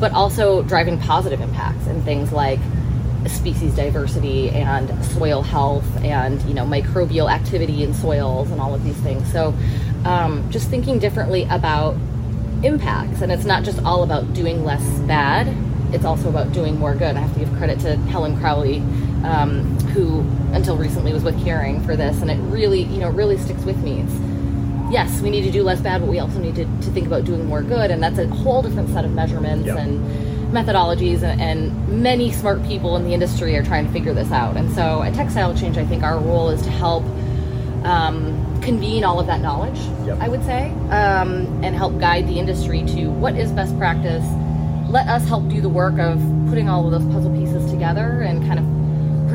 but 0.00 0.12
also 0.12 0.62
driving 0.62 0.98
positive 1.00 1.40
impacts 1.40 1.86
in 1.86 2.02
things 2.02 2.32
like 2.32 2.60
species 3.26 3.74
diversity 3.74 4.48
and 4.50 5.04
soil 5.06 5.42
health 5.42 5.84
and 6.04 6.40
you 6.42 6.54
know 6.54 6.64
microbial 6.64 7.30
activity 7.30 7.82
in 7.82 7.92
soils 7.92 8.50
and 8.50 8.60
all 8.60 8.74
of 8.74 8.84
these 8.84 8.96
things. 8.98 9.30
So 9.32 9.54
um, 10.04 10.48
just 10.50 10.68
thinking 10.68 10.98
differently 10.98 11.44
about 11.50 11.96
impacts. 12.62 13.20
And 13.20 13.30
it's 13.30 13.44
not 13.44 13.64
just 13.64 13.82
all 13.82 14.02
about 14.02 14.32
doing 14.34 14.64
less 14.64 14.84
bad 15.00 15.48
it's 15.92 16.04
also 16.04 16.28
about 16.28 16.52
doing 16.52 16.78
more 16.78 16.94
good. 16.94 17.16
I 17.16 17.20
have 17.20 17.32
to 17.34 17.40
give 17.40 17.52
credit 17.56 17.80
to 17.80 17.96
helen 17.96 18.38
crowley 18.38 18.78
um, 19.24 19.78
who 19.90 20.20
until 20.52 20.76
recently 20.76 21.12
was 21.12 21.24
with 21.24 21.36
Kering 21.40 21.84
for 21.84 21.96
this 21.96 22.20
and 22.20 22.30
it 22.30 22.36
really 22.36 22.82
you 22.82 22.98
know 22.98 23.08
really 23.08 23.38
sticks 23.38 23.64
with 23.64 23.78
me. 23.78 24.00
It's 24.00 24.14
yes 24.90 25.20
we 25.20 25.30
need 25.30 25.42
to 25.42 25.50
do 25.50 25.62
less 25.62 25.80
bad 25.80 26.00
but 26.00 26.08
we 26.08 26.18
also 26.18 26.38
need 26.38 26.54
to, 26.54 26.64
to 26.64 26.90
think 26.92 27.06
about 27.06 27.24
doing 27.24 27.44
more 27.46 27.62
good 27.62 27.90
and 27.90 28.02
that's 28.02 28.18
a 28.18 28.26
whole 28.28 28.62
different 28.62 28.88
set 28.90 29.04
of 29.04 29.12
measurements 29.12 29.66
Yeah. 29.66 29.76
and 29.76 30.00
methodologies 30.52 31.22
and, 31.22 31.40
and 31.40 32.02
many 32.02 32.32
smart 32.32 32.62
people 32.64 32.96
in 32.96 33.04
the 33.04 33.12
industry 33.12 33.54
are 33.56 33.62
trying 33.62 33.86
to 33.86 33.92
figure 33.92 34.14
this 34.14 34.32
out 34.32 34.56
and 34.56 34.72
so 34.74 35.02
at 35.02 35.12
textile 35.14 35.54
Change, 35.54 35.76
i 35.76 35.84
think 35.84 36.02
our 36.02 36.18
role 36.18 36.48
is 36.48 36.62
to 36.62 36.70
help 36.70 37.04
um, 37.84 38.60
convene 38.62 39.04
all 39.04 39.20
of 39.20 39.26
that 39.26 39.40
knowledge 39.40 39.78
Yep. 40.06 40.18
i 40.20 40.28
would 40.28 40.42
say 40.44 40.70
um, 40.90 41.62
and 41.62 41.74
help 41.76 41.98
guide 41.98 42.26
the 42.26 42.38
industry 42.38 42.82
to 42.86 43.06
what 43.10 43.36
is 43.36 43.50
best 43.52 43.76
practice 43.78 44.24
let 44.88 45.06
us 45.06 45.26
help 45.28 45.46
do 45.48 45.60
the 45.60 45.68
work 45.68 45.98
of 45.98 46.18
putting 46.48 46.68
all 46.68 46.86
of 46.86 46.90
those 46.90 47.04
puzzle 47.12 47.30
pieces 47.38 47.70
together 47.70 48.22
and 48.22 48.42
kind 48.46 48.58
of 48.58 48.64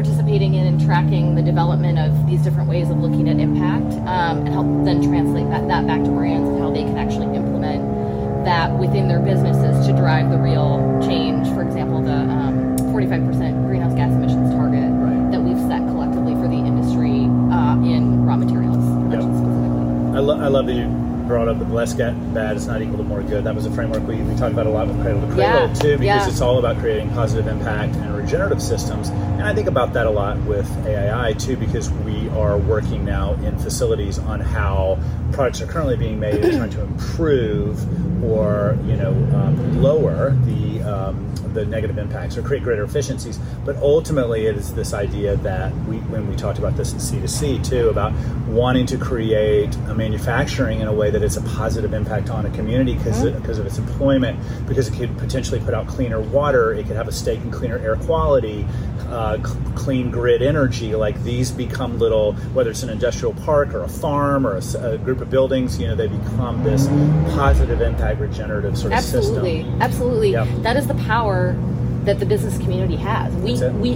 participating 0.03 0.55
in 0.55 0.67
and 0.67 0.83
tracking 0.83 1.33
the 1.33 1.41
development 1.41 1.98
of 1.98 2.27
these 2.27 2.41
different 2.43 2.67
ways 2.69 2.89
of 2.89 2.98
looking 2.98 3.29
at 3.29 3.39
impact 3.39 3.93
um, 4.05 4.39
and 4.39 4.50
help 4.50 4.67
then 4.83 5.01
translate 5.01 5.50
that, 5.50 5.65
that 5.69 5.88
back 5.88 6.03
to 6.03 6.10
brands 6.10 6.50
and 6.50 6.60
how 6.60 6.69
they 6.69 6.83
can 6.83 6.98
actually 6.98 7.33
implement 7.33 8.43
that 8.43 8.69
within 8.77 9.07
their 9.07 9.22
businesses 9.22 9.88
to 9.88 9.93
drive 9.93 10.29
the 10.29 10.38
real 10.38 11.00
change. 11.07 11.48
For 11.55 11.62
example, 11.63 12.01
the 12.01 12.12
um, 12.12 12.75
45% 12.91 13.65
greenhouse 13.65 13.93
gas 13.95 14.12
emissions 14.12 14.51
target 14.51 14.83
Right. 14.91 15.31
that 15.31 15.39
we've 15.39 15.57
set 15.72 15.79
collectively 15.88 16.33
for 16.33 16.50
the 16.50 16.60
industry 16.60 17.24
uh, 17.55 17.75
in 17.88 18.25
raw 18.25 18.36
materials 18.36 18.75
production 19.07 19.38
specifically. 19.39 20.17
I, 20.17 20.19
lo- 20.19 20.39
I 20.41 20.48
love 20.50 20.65
that 20.65 20.74
you 20.74 20.89
brought 21.27 21.48
up 21.48 21.57
the 21.57 21.65
less 21.65 21.93
get 21.93 22.12
bad 22.33 22.57
is 22.57 22.67
not 22.67 22.81
equal 22.81 22.98
to 22.98 23.03
more 23.03 23.24
good. 23.24 23.45
That 23.45 23.55
was 23.55 23.65
a 23.65 23.72
framework 23.72 24.05
we, 24.05 24.17
we 24.17 24.36
talked 24.36 24.51
about 24.51 24.67
a 24.67 24.69
lot 24.69 24.88
with 24.88 25.01
Cradle 25.01 25.22
to 25.22 25.27
Cradle 25.27 25.39
Yeah, 25.69 25.74
too, 25.74 25.91
because 25.98 26.01
yeah. 26.03 26.27
it's 26.27 26.41
all 26.41 26.60
about 26.60 26.77
creating 26.79 27.10
positive 27.12 27.48
impact 27.48 27.95
and 27.95 28.13
regenerative 28.17 28.62
systems. 28.62 29.10
And 29.33 29.43
I 29.43 29.53
think 29.53 29.67
about 29.67 29.93
that 29.93 30.05
a 30.05 30.09
lot 30.09 30.37
with 30.43 30.69
AII 30.85 31.33
too, 31.35 31.57
because 31.57 31.89
we 31.91 32.29
are 32.29 32.57
working 32.57 33.03
now 33.03 33.33
in 33.33 33.57
facilities 33.57 34.19
on 34.19 34.39
how 34.39 34.99
products 35.31 35.61
are 35.61 35.65
currently 35.65 35.97
being 35.97 36.19
made 36.19 36.35
and 36.35 36.57
trying 36.57 36.69
to 36.69 36.81
improve 36.81 38.23
or 38.23 38.77
you 38.85 38.95
know 38.95 39.11
um, 39.35 39.81
lower 39.81 40.31
the 40.45 40.81
um, 40.83 41.33
the 41.53 41.65
negative 41.65 41.97
impacts 41.97 42.37
or 42.37 42.41
create 42.41 42.63
greater 42.63 42.83
efficiencies. 42.83 43.39
But 43.65 43.77
ultimately, 43.77 44.47
it 44.47 44.55
is 44.55 44.73
this 44.73 44.93
idea 44.93 45.35
that 45.37 45.73
we, 45.85 45.97
when 45.97 46.27
we 46.27 46.35
talked 46.35 46.57
about 46.57 46.75
this 46.75 46.93
in 46.93 46.99
C2C 46.99 47.63
too, 47.63 47.89
about 47.89 48.13
wanting 48.47 48.85
to 48.87 48.97
create 48.97 49.75
a 49.87 49.93
manufacturing 49.93 50.81
in 50.81 50.87
a 50.87 50.93
way 50.93 51.11
that 51.11 51.21
it's 51.21 51.37
a 51.37 51.41
positive 51.41 51.93
impact 51.93 52.29
on 52.29 52.45
a 52.45 52.49
community 52.51 52.95
because 52.95 53.23
because 53.31 53.59
of 53.59 53.65
its 53.65 53.77
employment, 53.77 54.39
because 54.67 54.87
it 54.87 54.93
could 54.95 55.15
potentially 55.17 55.59
put 55.59 55.73
out 55.73 55.87
cleaner 55.87 56.19
water, 56.19 56.73
it 56.73 56.87
could 56.87 56.95
have 56.95 57.07
a 57.07 57.11
stake 57.11 57.41
in 57.41 57.51
cleaner 57.51 57.77
air 57.79 57.95
quality, 57.97 58.65
uh, 59.10 59.38
cl- 59.43 59.74
clean 59.75 60.12
grid 60.12 60.41
energy. 60.41 60.95
Like 60.95 61.22
these 61.24 61.51
become 61.51 62.00
little, 62.00 62.33
whether 62.53 62.69
it's 62.69 62.83
an 62.83 62.89
industrial 62.89 63.33
park 63.33 63.74
or 63.74 63.83
a 63.83 63.89
farm 63.89 64.45
or 64.45 64.60
a 64.79 64.98
group 64.98 65.22
of 65.22 65.29
buildings, 65.29 65.79
you 65.79 65.88
know, 65.88 65.95
they 65.95 66.07
become 66.07 66.63
this 66.63 66.88
positive 67.36 67.81
impact 67.81 68.19
regenerative 68.19 68.77
sort 68.77 68.93
of 68.93 68.98
Absolutely, 69.00 69.63
system. 69.63 69.81
absolutely. 69.81 70.31
Yep. 70.31 70.48
That 70.63 70.77
is 70.77 70.88
the 70.88 70.95
power 70.95 71.55
that 72.03 72.19
the 72.19 72.25
business 72.25 72.57
community 72.57 72.98
has. 72.98 73.33
We 73.36 73.53
we 73.79 73.95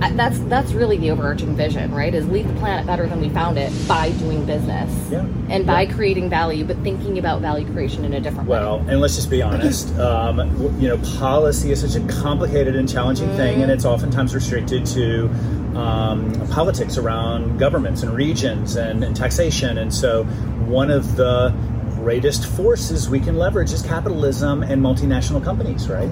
that's 0.00 0.38
that's 0.40 0.72
really 0.72 0.96
the 0.96 1.10
overarching 1.10 1.56
vision, 1.56 1.94
right? 1.94 2.14
Is 2.14 2.26
leave 2.28 2.46
the 2.48 2.54
planet 2.54 2.86
better 2.86 3.06
than 3.06 3.20
we 3.20 3.28
found 3.28 3.58
it 3.58 3.72
by 3.88 4.10
doing 4.12 4.44
business 4.44 4.90
Yeah. 5.10 5.24
and 5.48 5.66
by 5.66 5.82
Yeah. 5.82 5.92
creating 5.92 6.30
value, 6.30 6.64
but 6.64 6.76
thinking 6.78 7.18
about 7.18 7.40
value 7.40 7.66
creation 7.72 8.04
in 8.04 8.14
a 8.14 8.20
different 8.20 8.48
way. 8.48 8.58
Well, 8.58 8.82
and 8.88 9.00
let's 9.00 9.16
just 9.16 9.30
be 9.30 9.42
honest. 9.42 9.96
Um, 9.98 10.40
you 10.78 10.88
know, 10.88 10.98
policy 11.18 11.72
is 11.72 11.80
such 11.80 11.94
a 12.00 12.06
complicated 12.06 12.76
and 12.76 12.88
challenging 12.88 13.28
thing, 13.36 13.62
and 13.62 13.70
it's 13.70 13.84
oftentimes 13.84 14.34
restricted 14.34 14.86
to 14.86 15.30
um, 15.76 16.32
politics 16.50 16.96
around 16.96 17.58
governments 17.58 18.02
and 18.02 18.14
regions 18.14 18.76
and, 18.76 19.04
and 19.04 19.14
taxation. 19.14 19.76
And 19.78 19.92
so, 19.92 20.24
one 20.66 20.90
of 20.90 21.16
the 21.16 21.52
greatest 21.96 22.46
forces 22.46 23.08
we 23.10 23.18
can 23.20 23.36
leverage 23.36 23.72
is 23.72 23.82
capitalism 23.82 24.62
and 24.62 24.80
multinational 24.82 25.42
companies, 25.42 25.88
right? 25.88 26.08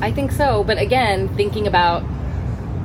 I 0.00 0.12
think 0.12 0.30
so, 0.32 0.62
but 0.62 0.78
again, 0.78 1.28
thinking 1.36 1.66
about 1.66 2.02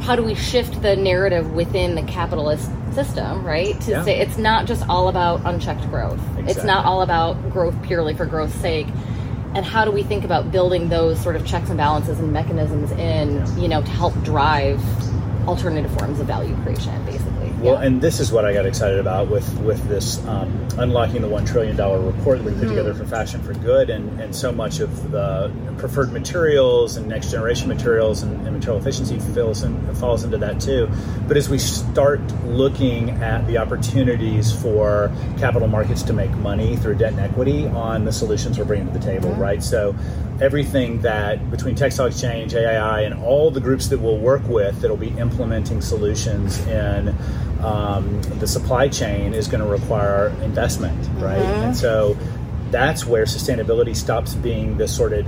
how 0.03 0.17
do 0.17 0.23
we 0.23 0.35
shift 0.35 0.81
the 0.81 0.97
narrative 0.97 1.53
within 1.53 1.95
the 1.95 2.01
capitalist 2.03 2.69
system, 2.93 3.45
right? 3.45 3.79
To 3.81 3.91
Yeah. 3.91 4.03
say 4.03 4.19
it's 4.19 4.37
not 4.37 4.65
just 4.65 4.87
all 4.89 5.07
about 5.07 5.41
unchecked 5.45 5.89
growth. 5.89 6.19
It's 6.45 6.63
not 6.63 6.85
all 6.85 7.01
about 7.01 7.51
growth 7.51 7.81
purely 7.83 8.13
for 8.13 8.25
growth's 8.25 8.55
sake. 8.55 8.87
And 9.55 9.65
how 9.65 9.85
do 9.85 9.91
we 9.91 10.03
think 10.03 10.25
about 10.25 10.51
building 10.51 10.89
those 10.89 11.19
sort 11.19 11.35
of 11.37 11.45
checks 11.45 11.69
and 11.69 11.77
balances 11.77 12.19
and 12.19 12.33
mechanisms 12.33 12.91
in, 12.91 13.45
you 13.57 13.69
know, 13.69 13.81
to 13.81 13.91
help 13.91 14.13
drive 14.23 14.81
alternative 15.47 15.91
forms 15.97 16.19
of 16.19 16.27
value 16.27 16.55
creation, 16.63 16.93
basically. 17.05 17.32
Well, 17.63 17.77
and 17.77 18.01
this 18.01 18.19
is 18.19 18.29
what 18.29 18.43
I 18.43 18.51
got 18.51 18.65
excited 18.65 18.99
about 18.99 19.29
with 19.29 19.47
with 19.59 19.81
this 19.87 20.19
um, 20.27 20.67
unlocking 20.77 21.21
the 21.21 21.29
one 21.29 21.45
trillion 21.45 21.77
dollar 21.77 21.97
report 21.97 22.39
that 22.39 22.43
we 22.43 22.51
put 22.59 22.67
together 22.67 22.93
for 22.93 23.05
Fashion 23.05 23.41
for 23.41 23.53
Good, 23.53 23.89
and, 23.89 24.19
and 24.19 24.35
so 24.35 24.51
much 24.51 24.81
of 24.81 25.11
the 25.11 25.49
preferred 25.77 26.11
materials 26.11 26.97
and 26.97 27.07
next 27.07 27.31
generation 27.31 27.69
materials 27.69 28.21
and, 28.21 28.45
and 28.45 28.53
material 28.53 28.81
efficiency 28.81 29.17
fills 29.33 29.63
in, 29.63 29.95
falls 29.95 30.25
into 30.25 30.37
that 30.39 30.59
too. 30.59 30.89
But 31.25 31.37
as 31.37 31.47
we 31.47 31.57
start 31.57 32.19
looking 32.43 33.11
at 33.23 33.47
the 33.47 33.59
opportunities 33.59 34.51
for 34.51 35.09
capital 35.37 35.69
markets 35.69 36.03
to 36.03 36.11
make 36.11 36.31
money 36.31 36.75
through 36.75 36.95
debt 36.95 37.13
and 37.13 37.21
equity 37.21 37.67
on 37.67 38.03
the 38.03 38.11
solutions 38.11 38.59
we're 38.59 38.65
bringing 38.65 38.87
to 38.91 38.99
the 38.99 39.05
table, 39.05 39.31
right? 39.35 39.63
So 39.63 39.95
everything 40.43 40.99
that 41.01 41.49
between 41.49 41.73
Textile 41.73 42.07
Exchange, 42.07 42.53
AII, 42.53 43.05
and 43.05 43.13
all 43.23 43.49
the 43.49 43.61
groups 43.61 43.87
that 43.87 43.99
we'll 43.99 44.17
work 44.17 44.45
with 44.47 44.81
that'll 44.81 44.97
be 44.97 45.17
implementing 45.17 45.81
solutions 45.81 46.59
in 46.67 47.15
um, 47.61 48.21
the 48.39 48.47
supply 48.47 48.89
chain 48.89 49.33
is 49.33 49.47
going 49.47 49.63
to 49.63 49.69
require 49.69 50.27
investment, 50.43 51.09
right? 51.21 51.39
And 51.39 51.75
so 51.75 52.17
that's 52.71 53.05
where 53.05 53.23
sustainability 53.23 53.95
stops 53.95 54.35
being 54.35 54.75
this 54.77 54.93
sort 54.93 55.13
of 55.13 55.25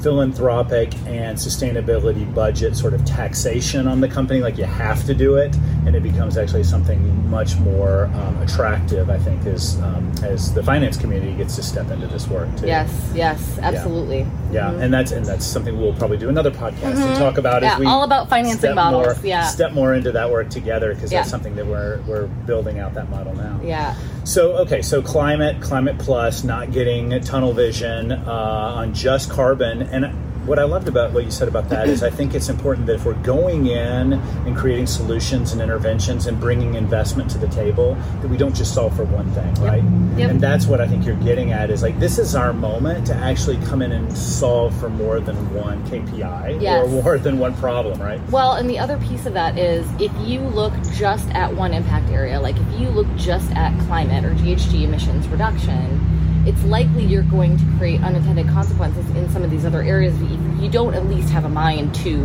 philanthropic 0.00 0.94
and 1.06 1.36
sustainability 1.36 2.32
budget 2.34 2.74
sort 2.74 2.94
of 2.94 3.04
taxation 3.04 3.86
on 3.86 4.00
the 4.00 4.08
company 4.08 4.40
like 4.40 4.58
you 4.58 4.64
have 4.64 5.04
to 5.06 5.14
do 5.14 5.36
it 5.36 5.54
and 5.86 5.94
it 5.94 6.02
becomes 6.02 6.36
actually 6.36 6.64
something 6.64 7.28
much 7.30 7.56
more 7.58 8.06
um, 8.14 8.40
attractive. 8.42 9.10
I 9.10 9.18
think 9.18 9.44
as 9.46 9.80
um, 9.82 10.10
as 10.22 10.52
the 10.54 10.62
finance 10.62 10.96
community 10.96 11.34
gets 11.34 11.56
to 11.56 11.62
step 11.62 11.90
into 11.90 12.06
this 12.06 12.28
work 12.28 12.48
too. 12.56 12.66
Yes, 12.66 13.12
yes, 13.14 13.58
absolutely. 13.58 14.26
Yeah, 14.52 14.72
and 14.72 14.92
that's 14.92 15.12
and 15.12 15.24
that's 15.26 15.44
something 15.44 15.78
we'll 15.78 15.94
probably 15.94 16.16
do 16.16 16.28
another 16.28 16.50
podcast 16.50 16.94
to 16.94 17.18
talk 17.18 17.38
about. 17.38 17.56
Mm-hmm. 17.56 17.64
Yeah, 17.64 17.74
as 17.74 17.80
we 17.80 17.86
all 17.86 18.04
about 18.04 18.28
financing 18.28 18.58
step 18.58 18.74
models, 18.76 19.16
More, 19.16 19.26
yeah. 19.26 19.46
step 19.46 19.72
more 19.72 19.94
into 19.94 20.12
that 20.12 20.30
work 20.30 20.50
together 20.50 20.94
because 20.94 21.12
Yeah. 21.12 21.20
that's 21.20 21.30
something 21.30 21.56
that 21.56 21.66
we're 21.66 22.00
we're 22.06 22.26
building 22.26 22.78
out 22.78 22.94
that 22.94 23.10
model 23.10 23.34
now. 23.34 23.60
Yeah. 23.62 23.94
So 24.24 24.52
okay, 24.58 24.80
so 24.80 25.02
climate, 25.02 25.60
climate 25.60 25.98
plus, 25.98 26.44
not 26.44 26.72
getting 26.72 27.20
tunnel 27.20 27.52
vision 27.52 28.12
uh, 28.12 28.74
on 28.76 28.94
just 28.94 29.30
carbon, 29.30 29.82
and 29.82 30.23
what 30.46 30.58
I 30.58 30.64
loved 30.64 30.88
about 30.88 31.12
what 31.12 31.24
you 31.24 31.30
said 31.30 31.48
about 31.48 31.68
that 31.70 31.88
is 31.88 32.02
I 32.02 32.10
think 32.10 32.34
it's 32.34 32.48
important 32.48 32.86
that 32.86 32.96
if 32.96 33.04
we're 33.04 33.14
going 33.14 33.66
in 33.66 34.12
and 34.12 34.56
creating 34.56 34.86
solutions 34.86 35.52
and 35.52 35.62
interventions 35.62 36.26
and 36.26 36.38
bringing 36.38 36.74
investment 36.74 37.30
to 37.30 37.38
the 37.38 37.48
table, 37.48 37.94
that 38.20 38.28
we 38.28 38.36
don't 38.36 38.54
just 38.54 38.74
solve 38.74 38.94
for 38.94 39.04
one 39.04 39.30
thing, 39.32 39.54
right? 39.54 39.82
Yep. 40.18 40.30
And 40.30 40.40
that's 40.40 40.66
what 40.66 40.80
I 40.80 40.86
think 40.86 41.06
you're 41.06 41.16
getting 41.16 41.52
at 41.52 41.70
is 41.70 41.82
like 41.82 41.98
this 41.98 42.18
is 42.18 42.34
our 42.34 42.52
moment 42.52 43.06
to 43.06 43.14
actually 43.14 43.56
come 43.66 43.82
in 43.82 43.92
and 43.92 44.16
solve 44.16 44.78
for 44.78 44.88
more 44.90 45.20
than 45.20 45.36
one 45.54 45.84
KPI 45.88 46.60
Yes. 46.60 46.84
or 46.86 46.88
more 47.02 47.18
than 47.18 47.38
one 47.38 47.54
problem, 47.54 48.00
right? 48.00 48.20
Well, 48.30 48.52
and 48.52 48.68
the 48.68 48.78
other 48.78 48.98
piece 48.98 49.26
of 49.26 49.32
that 49.34 49.58
is 49.58 49.86
if 50.00 50.12
you 50.26 50.40
look 50.40 50.72
just 50.92 51.28
at 51.30 51.54
one 51.54 51.72
impact 51.72 52.10
area, 52.10 52.40
like 52.40 52.56
if 52.56 52.80
you 52.80 52.88
look 52.90 53.06
just 53.16 53.50
at 53.52 53.78
climate 53.86 54.24
or 54.24 54.34
GHG 54.34 54.82
emissions 54.84 55.26
reduction, 55.28 56.13
it's 56.46 56.62
likely 56.64 57.04
you're 57.04 57.22
going 57.22 57.56
to 57.56 57.64
create 57.78 58.00
unintended 58.02 58.46
consequences 58.48 59.08
in 59.16 59.28
some 59.30 59.42
of 59.42 59.50
these 59.50 59.64
other 59.64 59.82
areas 59.82 60.14
if 60.20 60.62
you 60.62 60.68
don't 60.70 60.94
at 60.94 61.06
least 61.06 61.30
have 61.30 61.44
a 61.44 61.48
mind 61.48 61.94
to 61.96 62.16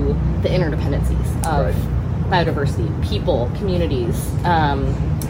the 0.41 0.49
interdependencies 0.49 1.35
of 1.45 1.73
Right. 1.75 2.45
biodiversity, 2.45 3.09
people, 3.09 3.49
communities, 3.57 4.29
um, 4.43 4.85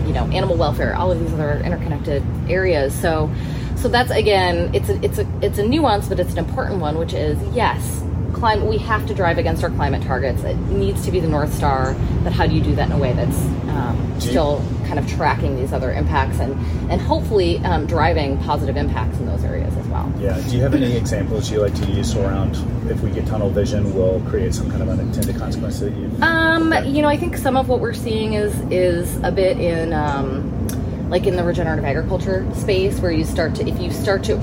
you 0.05 0.13
know, 0.13 0.25
animal 0.31 0.57
welfare, 0.57 0.95
all 0.95 1.11
of 1.11 1.19
these 1.19 1.31
other 1.33 1.61
interconnected 1.63 2.23
areas. 2.49 2.93
So, 2.93 3.29
so 3.75 3.87
that's 3.87 4.11
again, 4.11 4.71
it's 4.73 4.89
a 4.89 5.01
it's 5.03 5.17
a 5.19 5.27
it's 5.41 5.57
a 5.59 5.65
nuance, 5.67 6.07
but 6.09 6.19
it's 6.19 6.31
an 6.33 6.39
important 6.39 6.81
one, 6.81 6.97
which 6.97 7.13
is 7.13 7.37
yes, 7.55 8.03
climate. 8.33 8.67
We 8.67 8.77
have 8.79 9.05
to 9.07 9.13
drive 9.13 9.37
against 9.37 9.63
our 9.63 9.69
climate 9.69 10.03
targets. 10.03 10.43
It 10.43 10.57
needs 10.67 11.05
to 11.05 11.11
be 11.11 11.19
the 11.19 11.27
north 11.27 11.53
star. 11.53 11.95
But 12.23 12.33
how 12.33 12.47
do 12.47 12.55
you 12.55 12.61
do 12.61 12.75
that 12.75 12.87
in 12.87 12.91
a 12.91 12.97
way 12.97 13.13
that's 13.13 13.37
um, 13.69 14.19
still 14.19 14.63
kind 14.85 14.99
of 14.99 15.07
tracking 15.07 15.55
these 15.55 15.71
other 15.71 15.91
impacts 15.91 16.39
and 16.39 16.53
and 16.91 16.99
hopefully 16.99 17.59
um, 17.59 17.85
driving 17.85 18.37
positive 18.39 18.75
impacts 18.75 19.19
in 19.19 19.25
those 19.25 19.43
areas 19.43 19.75
as 19.77 19.87
well? 19.87 20.11
Yeah. 20.19 20.39
Do 20.41 20.55
you 20.55 20.63
have 20.63 20.73
any 20.73 20.95
examples 20.95 21.51
you 21.51 21.61
like 21.61 21.75
to 21.75 21.85
use 21.91 22.15
around 22.15 22.55
if 22.89 23.01
we 23.01 23.11
get 23.11 23.25
tunnel 23.27 23.49
vision, 23.49 23.93
will 23.93 24.21
create 24.21 24.53
some 24.53 24.69
kind 24.69 24.81
of 24.81 24.89
unintended 24.89 25.37
consequence 25.37 25.79
that 25.79 25.93
you? 25.95 26.11
Um, 26.21 26.73
you 26.85 27.01
know, 27.01 27.07
I 27.07 27.17
think 27.17 27.37
some 27.37 27.55
of 27.55 27.69
what 27.69 27.79
we're 27.79 27.93
seeing 27.93 28.33
is 28.33 28.53
is 28.71 29.17
a 29.23 29.31
bit 29.31 29.59
in 29.59 29.93
um, 29.93 31.09
like 31.09 31.25
in 31.25 31.35
the 31.35 31.43
regenerative 31.43 31.85
agriculture 31.85 32.47
space 32.53 32.99
where 32.99 33.11
you 33.11 33.23
start 33.23 33.55
to 33.55 33.67
if 33.67 33.79
you 33.79 33.91
start 33.91 34.23
to 34.25 34.39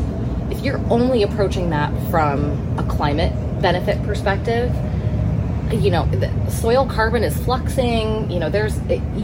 if 0.50 0.60
you're 0.60 0.80
only 0.90 1.22
approaching 1.22 1.70
that 1.70 1.92
from 2.10 2.78
a 2.78 2.82
climate 2.84 3.32
benefit 3.60 4.02
perspective, 4.02 4.74
you 5.72 5.90
know, 5.90 6.08
soil 6.48 6.86
carbon 6.86 7.24
is 7.24 7.34
fluxing. 7.38 8.30
You 8.32 8.38
know, 8.38 8.50
there's 8.50 8.78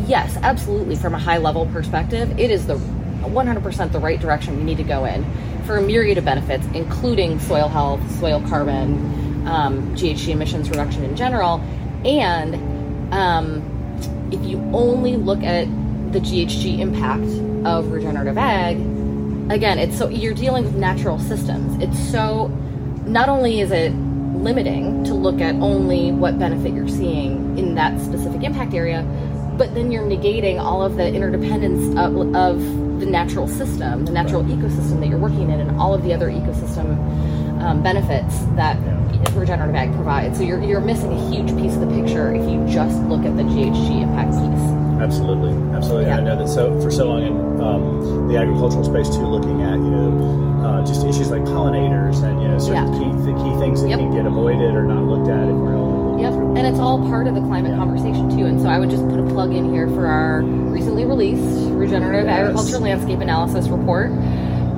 yes, 0.06 0.36
absolutely 0.42 0.96
from 0.96 1.14
a 1.14 1.18
high 1.18 1.38
level 1.38 1.66
perspective, 1.66 2.38
it 2.38 2.50
is 2.50 2.66
the 2.66 2.76
100% 2.76 3.92
the 3.92 3.98
right 3.98 4.20
direction 4.20 4.56
we 4.56 4.64
need 4.64 4.78
to 4.78 4.82
go 4.82 5.04
in 5.04 5.24
for 5.64 5.76
a 5.76 5.82
myriad 5.82 6.18
of 6.18 6.24
benefits, 6.24 6.66
including 6.74 7.38
soil 7.38 7.68
health, 7.68 8.00
soil 8.18 8.42
carbon, 8.48 9.46
um, 9.46 9.94
GHG 9.94 10.28
emissions 10.28 10.68
reduction 10.70 11.04
in 11.04 11.16
general, 11.16 11.60
and 12.04 13.12
um, 13.14 14.28
if 14.32 14.44
you 14.44 14.58
only 14.72 15.16
look 15.16 15.42
at 15.42 15.66
the 16.12 16.18
GHG 16.18 16.80
impact 16.80 17.22
of 17.64 17.92
regenerative 17.92 18.36
ag, 18.38 18.76
again, 19.50 19.78
it's 19.78 19.96
so 19.96 20.08
you're 20.08 20.34
dealing 20.34 20.64
with 20.64 20.74
natural 20.74 21.18
systems. 21.18 21.80
It's 21.82 21.98
so 22.10 22.48
not 23.06 23.28
only 23.28 23.60
is 23.60 23.70
it 23.70 23.92
limiting 24.32 25.04
to 25.04 25.14
look 25.14 25.40
at 25.40 25.54
only 25.56 26.12
what 26.12 26.38
benefit 26.38 26.72
you're 26.72 26.88
seeing 26.88 27.58
in 27.58 27.74
that 27.74 28.00
specific 28.00 28.42
impact 28.42 28.74
area, 28.74 29.02
but 29.56 29.74
then 29.74 29.92
you're 29.92 30.04
negating 30.04 30.60
all 30.60 30.82
of 30.82 30.96
the 30.96 31.06
interdependence 31.06 31.96
of, 31.98 32.34
of 32.34 33.00
the 33.00 33.06
natural 33.06 33.48
system, 33.48 34.04
the 34.04 34.12
natural 34.12 34.42
ecosystem 34.44 35.00
that 35.00 35.08
you're 35.08 35.18
working 35.18 35.50
in, 35.50 35.60
and 35.60 35.80
all 35.80 35.94
of 35.94 36.02
the 36.02 36.12
other 36.12 36.28
ecosystem 36.28 36.96
um, 37.62 37.82
benefits 37.82 38.40
that 38.56 38.76
regenerative 39.34 39.74
ag 39.74 39.92
provides. 39.94 40.38
So 40.38 40.44
you're, 40.44 40.62
you're 40.62 40.80
missing 40.80 41.12
a 41.12 41.30
huge 41.30 41.48
piece 41.56 41.74
of 41.74 41.80
the 41.80 42.02
picture 42.02 42.34
if 42.34 42.48
you 42.48 42.66
just 42.68 42.98
look 43.04 43.24
at 43.24 43.36
the 43.36 43.42
GHG 43.42 44.02
impact 44.02 44.32
piece. 44.32 44.82
Absolutely, 45.02 45.52
absolutely. 45.76 46.06
Yeah. 46.06 46.18
I 46.18 46.20
know 46.20 46.36
that 46.36 46.48
so 46.48 46.80
for 46.80 46.90
so 46.90 47.08
long 47.08 47.26
in 47.26 47.60
um, 47.60 48.28
the 48.28 48.36
agricultural 48.36 48.84
space 48.84 49.08
too, 49.08 49.26
looking 49.26 49.62
at 49.62 49.74
you 49.74 49.90
know 49.90 50.51
uh, 50.64 50.84
just 50.84 51.04
issues 51.06 51.30
like 51.30 51.42
pollinators 51.42 52.22
and 52.22 52.40
you 52.42 52.48
know 52.48 52.58
certain 52.58 52.92
Yeah. 52.92 52.98
key 52.98 53.10
the 53.32 53.34
key 53.42 53.56
things 53.58 53.82
that 53.82 53.88
Yep. 53.90 53.98
can 53.98 54.10
get 54.12 54.26
avoided 54.26 54.74
or 54.74 54.84
not 54.84 55.04
looked 55.04 55.28
at 55.28 55.48
if 55.48 55.54
we're 55.54 55.74
only 55.76 56.22
Yep, 56.22 56.34
and 56.34 56.66
it's 56.66 56.78
all 56.78 56.98
part 57.08 57.26
of 57.26 57.34
the 57.34 57.40
climate 57.40 57.72
Yeah. 57.72 57.78
conversation 57.78 58.28
too. 58.36 58.46
And 58.46 58.60
so 58.60 58.68
I 58.68 58.78
would 58.78 58.90
just 58.90 59.06
put 59.08 59.18
a 59.18 59.24
plug 59.24 59.52
in 59.52 59.72
here 59.72 59.88
for 59.88 60.06
our 60.06 60.42
recently 60.42 61.04
released 61.04 61.70
regenerative 61.72 62.26
Yes. 62.26 62.38
agriculture 62.40 62.78
landscape 62.78 63.20
analysis 63.20 63.68
report, 63.68 64.12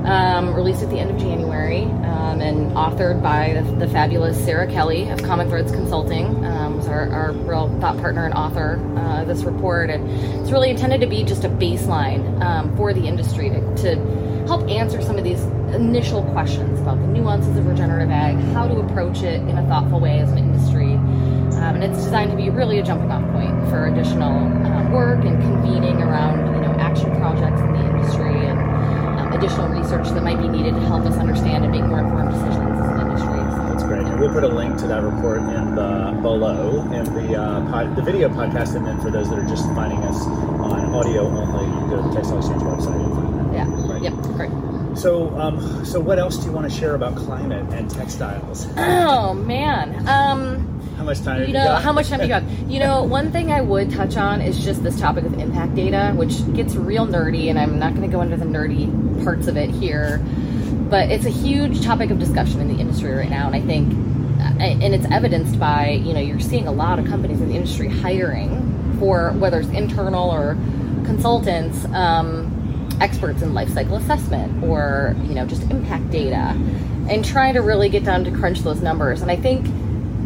um, 0.05 0.55
released 0.55 0.83
at 0.83 0.91
the 0.91 0.99
end 0.99 1.11
of 1.11 1.19
January, 1.19 1.83
um, 2.05 2.41
and 2.41 2.73
authored 2.73 3.23
by 3.23 3.61
the, 3.63 3.87
the 3.87 3.89
fabulous 3.89 4.43
Sarah 4.43 4.67
Kelly 4.67 5.09
of 5.11 5.23
Common 5.23 5.49
Threads 5.49 5.71
Consulting, 5.73 6.45
um, 6.47 6.77
was 6.77 6.89
our, 6.89 7.11
our 7.11 7.33
real 7.33 7.69
thought 7.81 7.99
partner 7.99 8.25
and 8.25 8.35
author 8.35 8.81
uh, 8.97 9.25
this 9.25 9.45
report. 9.45 9.91
And 9.91 10.09
it's 10.41 10.51
really 10.51 10.71
intended 10.71 11.01
to 11.03 11.07
be 11.07 11.25
just 11.25 11.45
a 11.45 11.49
baseline 11.49 12.41
um, 12.43 12.75
for 12.77 12.93
the 12.95 13.07
industry 13.07 13.51
to, 13.51 13.61
to 13.83 13.97
help 14.47 14.69
answer 14.69 15.01
some 15.03 15.17
of 15.17 15.25
these 15.25 15.41
initial 15.75 16.23
questions 16.33 16.81
about 16.81 17.01
the 17.01 17.07
nuances 17.07 17.57
of 17.57 17.67
regenerative 17.67 18.11
ag, 18.11 18.37
how 18.53 18.69
to 18.69 18.81
approach 18.81 19.23
it 19.23 19.41
in 19.43 19.59
a 19.59 19.67
thoughtful 19.67 20.01
way 20.01 20.21
as 20.21 20.31
an 20.31 20.39
industry. 20.39 20.95
Um, 20.95 21.77
and 21.77 21.85
it's 21.85 22.03
designed 22.05 22.31
to 22.31 22.37
be 22.37 22.51
really 22.51 22.79
a 22.79 22.83
jumping 22.83 23.11
off 23.11 23.25
point 23.33 23.57
for 23.71 23.87
additional 23.87 24.37
um, 24.67 24.93
work 24.93 25.25
and 25.25 25.41
convening 25.41 26.03
around 26.03 26.55
you 26.55 26.61
know 26.61 26.73
action 26.79 27.11
projects 27.17 27.61
in 27.61 27.73
the 27.73 27.81
industry 27.81 28.35
and 28.47 28.59
um, 29.19 29.33
additional 29.33 29.69
research 29.69 30.09
that 30.11 30.23
might 30.23 30.39
be 30.41 30.49
needed 30.49 30.75
to 30.75 30.81
help 30.81 31.05
us 31.07 31.17
understand 31.17 31.65
and 31.65 31.73
make 31.73 31.85
more 31.85 32.01
informed 32.01 32.31
decisions 32.31 32.79
as 32.79 32.89
an 32.91 33.01
industry. 33.01 33.39
So, 33.39 33.65
That's 33.71 33.85
great. 33.85 34.05
And 34.05 34.21
we'll 34.21 34.33
put 34.33 34.45
a 34.45 34.49
link 34.49 34.77
to 34.79 34.87
that 34.89 35.03
report 35.03 35.39
in 35.39 35.75
the 35.75 36.19
below 36.21 36.81
in 36.93 37.05
the 37.15 37.41
uh, 37.41 37.71
pod, 37.71 37.97
the 37.97 38.03
video 38.03 38.29
podcast, 38.29 38.77
and 38.77 38.87
then 38.87 39.01
for 39.01 39.11
those 39.11 39.31
that 39.31 39.39
are 39.39 39.49
just 39.49 39.65
finding 39.75 39.99
us 40.05 40.21
on 40.27 40.95
audio 40.95 41.27
only, 41.27 41.65
you 41.65 41.73
can 41.73 41.91
go 41.91 41.97
to 42.03 42.09
the 42.09 42.15
Textile 42.15 42.39
Exchange 42.39 42.63
website 42.63 43.01
and 43.03 43.15
find 43.15 43.35
that. 43.41 43.55
Yeah. 43.55 43.93
Right. 43.93 44.03
Yep. 44.03 44.13
Great. 44.37 44.51
So, 45.05 45.39
um, 45.39 45.85
so 45.85 46.01
what 46.01 46.19
else 46.19 46.39
do 46.39 46.47
you 46.47 46.53
want 46.53 46.73
to 46.73 46.75
share 46.75 46.95
about 46.95 47.15
climate 47.15 47.71
and 47.75 47.91
textiles? 47.91 48.67
Oh 48.79 49.35
man. 49.35 50.09
Um, 50.09 50.81
How 50.97 51.05
much 51.05 51.21
time 51.21 51.43
you 51.43 51.49
you 51.49 51.53
know 51.53 51.67
got? 51.67 51.83
how 51.83 51.93
much 51.93 52.09
time 52.09 52.21
do 52.21 52.27
you 52.27 52.33
have 52.33 52.71
you 52.71 52.79
know 52.79 53.03
one 53.03 53.31
thing 53.31 53.53
i 53.53 53.61
would 53.61 53.91
touch 53.91 54.17
on 54.17 54.41
is 54.41 54.65
just 54.65 54.83
this 54.83 54.99
topic 54.99 55.25
of 55.25 55.35
impact 55.35 55.75
data 55.75 56.15
which 56.17 56.51
gets 56.55 56.75
real 56.77 57.07
nerdy 57.07 57.51
and 57.51 57.59
i'm 57.59 57.79
not 57.79 57.91
going 57.95 58.09
to 58.09 58.17
go 58.17 58.23
into 58.23 58.37
the 58.37 58.47
nerdy 58.47 58.89
parts 59.25 59.47
of 59.47 59.59
it 59.59 59.69
here 59.69 60.25
but 60.89 61.11
it's 61.11 61.27
a 61.27 61.31
huge 61.31 61.83
topic 61.83 62.11
of 62.11 62.19
discussion 62.19 62.61
in 62.61 62.69
the 62.69 62.81
industry 62.81 63.13
right 63.13 63.29
now 63.29 63.47
and 63.49 63.57
i 63.57 63.61
think 63.61 63.93
and 64.61 64.95
it's 64.95 65.07
evidenced 65.11 65.59
by 65.59 65.91
you 65.91 66.15
know 66.15 66.21
you're 66.21 66.41
seeing 66.41 66.67
a 66.67 66.73
lot 66.73 66.99
of 66.99 67.07
companies 67.07 67.41
in 67.41 67.49
the 67.49 67.57
industry 67.57 67.89
hiring 67.89 68.97
for 69.01 69.33
whether 69.33 69.61
it's 69.61 69.69
internal 69.71 70.31
or 70.31 70.55
consultants 71.05 71.85
um, 71.87 72.54
experts 73.01 73.43
in 73.43 73.55
life 73.55 73.69
cycle 73.69 73.97
assessment 73.97 74.63
or 74.65 75.17
you 75.25 75.35
know 75.35 75.47
just 75.47 75.63
impact 75.71 76.11
data 76.11 76.57
and 77.09 77.25
trying 77.25 77.55
to 77.55 77.61
really 77.61 77.89
get 77.89 78.05
down 78.05 78.25
to 78.25 78.31
crunch 78.31 78.61
those 78.61 78.81
numbers 78.81 79.23
and 79.23 79.31
i 79.31 79.37
think 79.37 79.67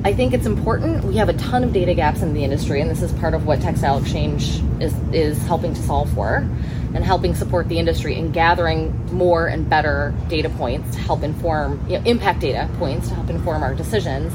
I 0.04 0.12
think 0.12 0.32
it's 0.32 0.46
important. 0.46 1.04
We 1.04 1.16
have 1.16 1.28
a 1.28 1.32
ton 1.32 1.64
of 1.64 1.72
data 1.72 1.92
gaps 1.92 2.22
in 2.22 2.32
the 2.32 2.44
industry, 2.44 2.80
and 2.80 2.88
this 2.88 3.02
is 3.02 3.12
part 3.14 3.34
of 3.34 3.46
what 3.46 3.60
Textile 3.60 3.98
Exchange 3.98 4.62
is 4.80 4.94
is 5.12 5.38
helping 5.46 5.74
to 5.74 5.82
solve 5.82 6.08
for, 6.14 6.48
and 6.94 7.04
helping 7.04 7.34
support 7.34 7.68
the 7.68 7.80
industry 7.80 8.14
in 8.14 8.30
gathering 8.30 8.94
more 9.12 9.48
and 9.48 9.68
better 9.68 10.14
data 10.28 10.50
points 10.50 10.94
to 10.94 11.00
help 11.00 11.24
inform, 11.24 11.84
you 11.88 11.98
know, 11.98 12.04
impact 12.04 12.40
data 12.40 12.70
points 12.78 13.08
to 13.08 13.14
help 13.14 13.28
inform 13.28 13.64
our 13.64 13.74
decisions. 13.74 14.32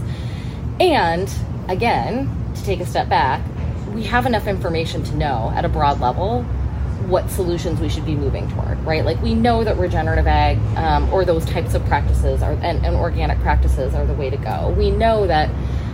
And 0.81 1.33
again, 1.69 2.29
to 2.55 2.63
take 2.65 2.81
a 2.81 2.85
step 2.85 3.07
back, 3.07 3.41
we 3.93 4.03
have 4.03 4.25
enough 4.25 4.47
information 4.47 5.01
to 5.03 5.15
know 5.15 5.53
at 5.55 5.63
a 5.63 5.69
broad 5.69 6.01
level 6.01 6.45
what 7.07 7.29
solutions 7.29 7.79
we 7.79 7.89
should 7.89 8.05
be 8.05 8.15
moving 8.15 8.49
toward, 8.51 8.79
right? 8.85 9.03
Like 9.03 9.21
we 9.21 9.33
know 9.33 9.63
that 9.63 9.77
regenerative 9.77 10.27
ag 10.27 10.57
um, 10.77 11.11
or 11.13 11.25
those 11.25 11.45
types 11.45 11.73
of 11.73 11.85
practices 11.85 12.41
are, 12.41 12.53
and, 12.53 12.85
and 12.85 12.95
organic 12.95 13.39
practices 13.39 13.93
are 13.93 14.05
the 14.05 14.13
way 14.13 14.29
to 14.29 14.37
go. 14.37 14.73
We 14.77 14.91
know 14.91 15.27
that 15.27 15.49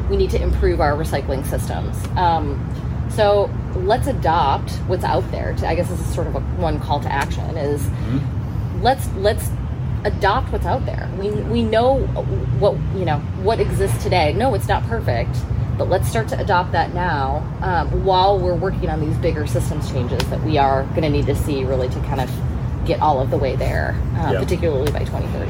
we 0.09 0.17
need 0.17 0.29
to 0.31 0.41
improve 0.41 0.81
our 0.81 0.93
recycling 0.93 1.45
systems. 1.45 1.97
Um, 2.17 2.65
so 3.09 3.49
let's 3.75 4.07
adopt 4.07 4.71
what's 4.87 5.03
out 5.03 5.29
there. 5.31 5.53
To, 5.55 5.67
I 5.67 5.75
guess 5.75 5.89
this 5.89 5.99
is 5.99 6.13
sort 6.13 6.27
of 6.27 6.35
a, 6.35 6.39
one 6.39 6.79
call 6.79 6.99
to 7.01 7.11
action 7.11 7.57
is 7.57 7.89
let's 8.81 9.07
let's 9.15 9.49
adopt 10.05 10.51
what's 10.51 10.65
out 10.65 10.85
there. 10.85 11.09
We 11.17 11.31
we 11.31 11.63
know 11.63 11.99
what 12.59 12.73
you 12.97 13.05
know 13.05 13.19
what 13.41 13.59
exists 13.59 14.03
today. 14.03 14.33
No, 14.33 14.53
it's 14.53 14.67
not 14.67 14.83
perfect, 14.83 15.35
but 15.79 15.87
let's 15.89 16.07
start 16.09 16.27
to 16.27 16.39
adopt 16.39 16.73
that 16.73 16.93
now 16.93 17.37
um, 17.61 18.03
while 18.05 18.37
we're 18.37 18.53
working 18.53 18.89
on 18.89 18.99
these 18.99 19.15
bigger 19.17 19.47
systems 19.47 19.89
changes 19.89 20.19
that 20.29 20.43
we 20.43 20.57
are 20.57 20.83
going 20.89 21.01
to 21.03 21.09
need 21.09 21.25
to 21.25 21.35
see 21.35 21.63
really 21.63 21.87
to 21.87 21.99
kind 22.01 22.19
of 22.19 22.29
get 22.85 23.01
all 23.01 23.21
of 23.21 23.29
the 23.31 23.37
way 23.37 23.55
there, 23.55 23.95
uh, 24.17 24.33
Yeah. 24.33 24.39
particularly 24.39 24.91
by 24.91 24.99
2030. 24.99 25.49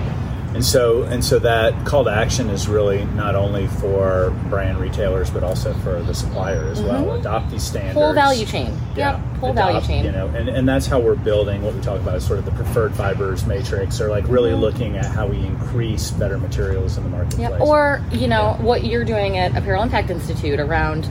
And 0.53 0.65
so, 0.65 1.03
and 1.03 1.23
so 1.23 1.37
that 1.39 1.85
call 1.85 2.03
to 2.05 2.09
action 2.09 2.49
is 2.49 2.67
really 2.67 3.05
not 3.05 3.35
only 3.35 3.67
for 3.67 4.31
brand 4.49 4.79
retailers, 4.79 5.29
but 5.29 5.43
also 5.43 5.73
for 5.75 6.01
the 6.01 6.13
supplier 6.13 6.67
as 6.69 6.81
well. 6.81 7.13
Adopt 7.13 7.51
these 7.51 7.61
standards. 7.63 7.93
Whole 7.93 8.13
value 8.13 8.45
chain. 8.47 8.75
Yeah, 8.95 9.17
Yep, 9.21 9.37
whole 9.37 9.53
value 9.53 9.79
chain. 9.85 10.05
You 10.05 10.11
know, 10.11 10.27
and, 10.29 10.49
and 10.49 10.67
that's 10.67 10.87
how 10.87 10.99
we're 10.99 11.13
building 11.15 11.61
what 11.61 11.75
we 11.75 11.81
talk 11.81 11.99
about 11.99 12.15
is 12.15 12.25
sort 12.25 12.39
of 12.39 12.45
the 12.45 12.51
preferred 12.51 12.95
fibers 12.95 13.45
matrix, 13.45 14.01
or 14.01 14.09
like 14.09 14.27
really 14.27 14.49
Mm-hmm. 14.51 14.61
looking 14.61 14.97
at 14.97 15.05
how 15.05 15.27
we 15.27 15.37
increase 15.37 16.09
better 16.11 16.39
materials 16.39 16.97
in 16.97 17.03
the 17.03 17.09
marketplace. 17.09 17.49
Yeah, 17.51 17.57
or 17.59 18.03
you 18.11 18.27
know 18.27 18.55
Yeah. 18.57 18.61
what 18.63 18.83
you're 18.85 19.05
doing 19.05 19.37
at 19.37 19.55
Apparel 19.55 19.83
Impact 19.83 20.09
Institute 20.09 20.59
around 20.59 21.07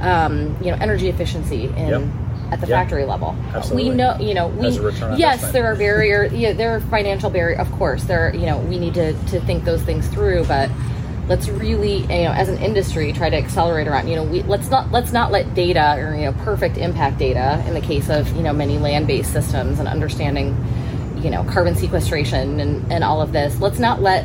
um, 0.00 0.56
you 0.62 0.70
know 0.70 0.78
energy 0.80 1.08
efficiency 1.08 1.64
in 1.76 1.88
Yep. 1.88 2.02
At 2.50 2.60
the 2.60 2.66
factory 2.66 3.04
level. 3.04 3.36
Absolutely. 3.54 3.90
We 3.90 3.96
know 3.96 4.16
you 4.18 4.34
know 4.34 4.48
we 4.48 4.66
As 4.66 4.76
a 4.76 4.82
return 4.82 5.12
on 5.12 5.18
yes 5.18 5.52
there 5.52 5.66
are 5.66 5.76
barrier 5.76 6.24
yeah 6.26 6.52
there 6.52 6.74
are 6.74 6.80
financial 6.80 7.30
barrier 7.30 7.58
of 7.58 7.70
course 7.72 8.04
there 8.04 8.28
are, 8.28 8.34
you 8.34 8.46
know 8.46 8.58
we 8.58 8.78
need 8.78 8.94
to 8.94 9.12
to 9.12 9.40
think 9.40 9.64
those 9.64 9.82
things 9.82 10.08
through 10.08 10.44
but 10.46 10.70
let's 11.28 11.48
really 11.48 12.00
you 12.00 12.24
know 12.24 12.32
as 12.32 12.48
an 12.48 12.58
industry 12.58 13.12
try 13.12 13.28
to 13.28 13.36
accelerate 13.36 13.86
around 13.86 14.08
you 14.08 14.16
know 14.16 14.24
we 14.24 14.42
let's 14.44 14.70
not 14.70 14.90
let's 14.90 15.12
not 15.12 15.30
let 15.30 15.54
data 15.54 15.96
or 15.98 16.14
you 16.14 16.24
know 16.24 16.32
perfect 16.44 16.78
impact 16.78 17.18
data 17.18 17.62
in 17.66 17.74
the 17.74 17.80
case 17.80 18.08
of 18.08 18.34
you 18.34 18.42
know 18.42 18.52
many 18.52 18.78
land-based 18.78 19.32
systems 19.32 19.78
and 19.78 19.86
understanding 19.86 20.56
you 21.22 21.30
know 21.30 21.44
carbon 21.44 21.74
sequestration 21.74 22.60
and, 22.60 22.90
and 22.92 23.04
all 23.04 23.20
of 23.20 23.32
this 23.32 23.60
let's 23.60 23.78
not 23.78 24.00
let 24.00 24.24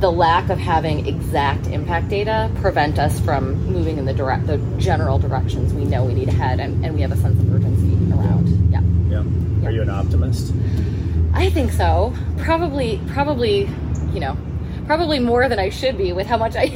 the 0.00 0.10
lack 0.10 0.50
of 0.50 0.58
having 0.58 1.06
exact 1.06 1.66
impact 1.68 2.08
data 2.08 2.50
prevent 2.56 2.98
us 2.98 3.20
from 3.20 3.54
moving 3.66 3.96
in 3.98 4.04
the 4.04 4.12
direct 4.12 4.46
the 4.46 4.58
general 4.78 5.18
directions 5.18 5.72
we 5.72 5.84
know 5.84 6.04
we 6.04 6.14
need 6.14 6.26
to 6.26 6.32
head 6.32 6.60
and, 6.60 6.84
and 6.84 6.94
we 6.94 7.00
have 7.00 7.12
a 7.12 7.16
sense 7.16 7.38
of 7.40 7.54
urgency 7.54 7.94
around 8.12 8.46
yeah 8.72 8.80
yeah. 9.10 9.68
Are 9.68 9.70
you 9.70 9.82
an 9.82 9.90
optimist? 9.90 10.52
i 11.32 11.48
think 11.50 11.70
so 11.72 12.14
probably 12.38 13.00
probably 13.08 13.68
you 14.12 14.20
know 14.20 14.36
probably 14.86 15.18
more 15.18 15.48
than 15.48 15.58
i 15.58 15.68
should 15.70 15.96
be 15.96 16.12
with 16.12 16.26
how 16.26 16.36
much 16.36 16.54
i 16.56 16.66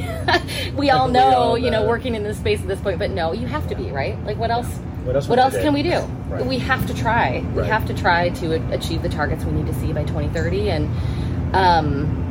we 0.76 0.90
all 0.90 1.06
We 1.08 1.12
know 1.12 1.26
all 1.26 1.58
you 1.58 1.70
know 1.70 1.86
working 1.86 2.14
in 2.14 2.22
this 2.22 2.38
space 2.38 2.60
at 2.60 2.68
this 2.68 2.80
point 2.80 2.98
but 2.98 3.10
no 3.10 3.32
you 3.32 3.46
have 3.46 3.68
to 3.68 3.74
be 3.74 3.90
right 3.90 4.18
like 4.24 4.36
what 4.38 4.50
else 4.50 4.68
What 5.04 5.16
else? 5.16 5.28
what 5.28 5.38
else 5.38 5.54
can 5.54 5.72
we 5.74 5.82
do? 5.82 5.98
Right. 6.28 6.44
We 6.44 6.58
have 6.58 6.86
to 6.86 6.94
try. 6.94 7.42
We 7.54 7.64
have 7.66 7.86
to 7.86 7.94
try 7.94 8.28
to 8.40 8.54
achieve 8.74 9.00
the 9.02 9.08
targets 9.08 9.44
we 9.44 9.52
need 9.52 9.66
to 9.66 9.74
see 9.74 9.92
by 9.94 10.04
2030, 10.04 10.70
and 10.70 11.54
um, 11.56 12.27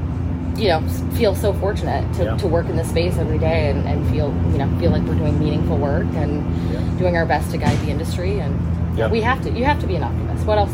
you 0.57 0.67
know, 0.69 0.81
feel 1.15 1.35
so 1.35 1.53
fortunate 1.53 2.11
to, 2.15 2.23
Yeah. 2.23 2.37
to 2.37 2.47
work 2.47 2.67
in 2.67 2.75
this 2.75 2.89
space 2.89 3.17
every 3.17 3.37
day 3.37 3.69
and, 3.69 3.87
and 3.87 4.07
feel 4.09 4.29
you 4.51 4.57
know 4.57 4.79
feel 4.79 4.91
like 4.91 5.03
we're 5.03 5.15
doing 5.15 5.39
meaningful 5.39 5.77
work 5.77 6.07
and 6.15 6.43
Yeah. 6.73 6.79
doing 6.97 7.15
our 7.15 7.25
best 7.25 7.51
to 7.51 7.57
guide 7.57 7.77
the 7.85 7.89
industry. 7.91 8.39
And 8.39 8.59
Yeah. 8.97 9.07
we 9.09 9.21
have 9.21 9.41
to. 9.43 9.51
You 9.51 9.65
have 9.65 9.79
to 9.81 9.87
be 9.87 9.95
an 9.95 10.03
optimist. 10.03 10.45
What 10.45 10.57
else? 10.57 10.71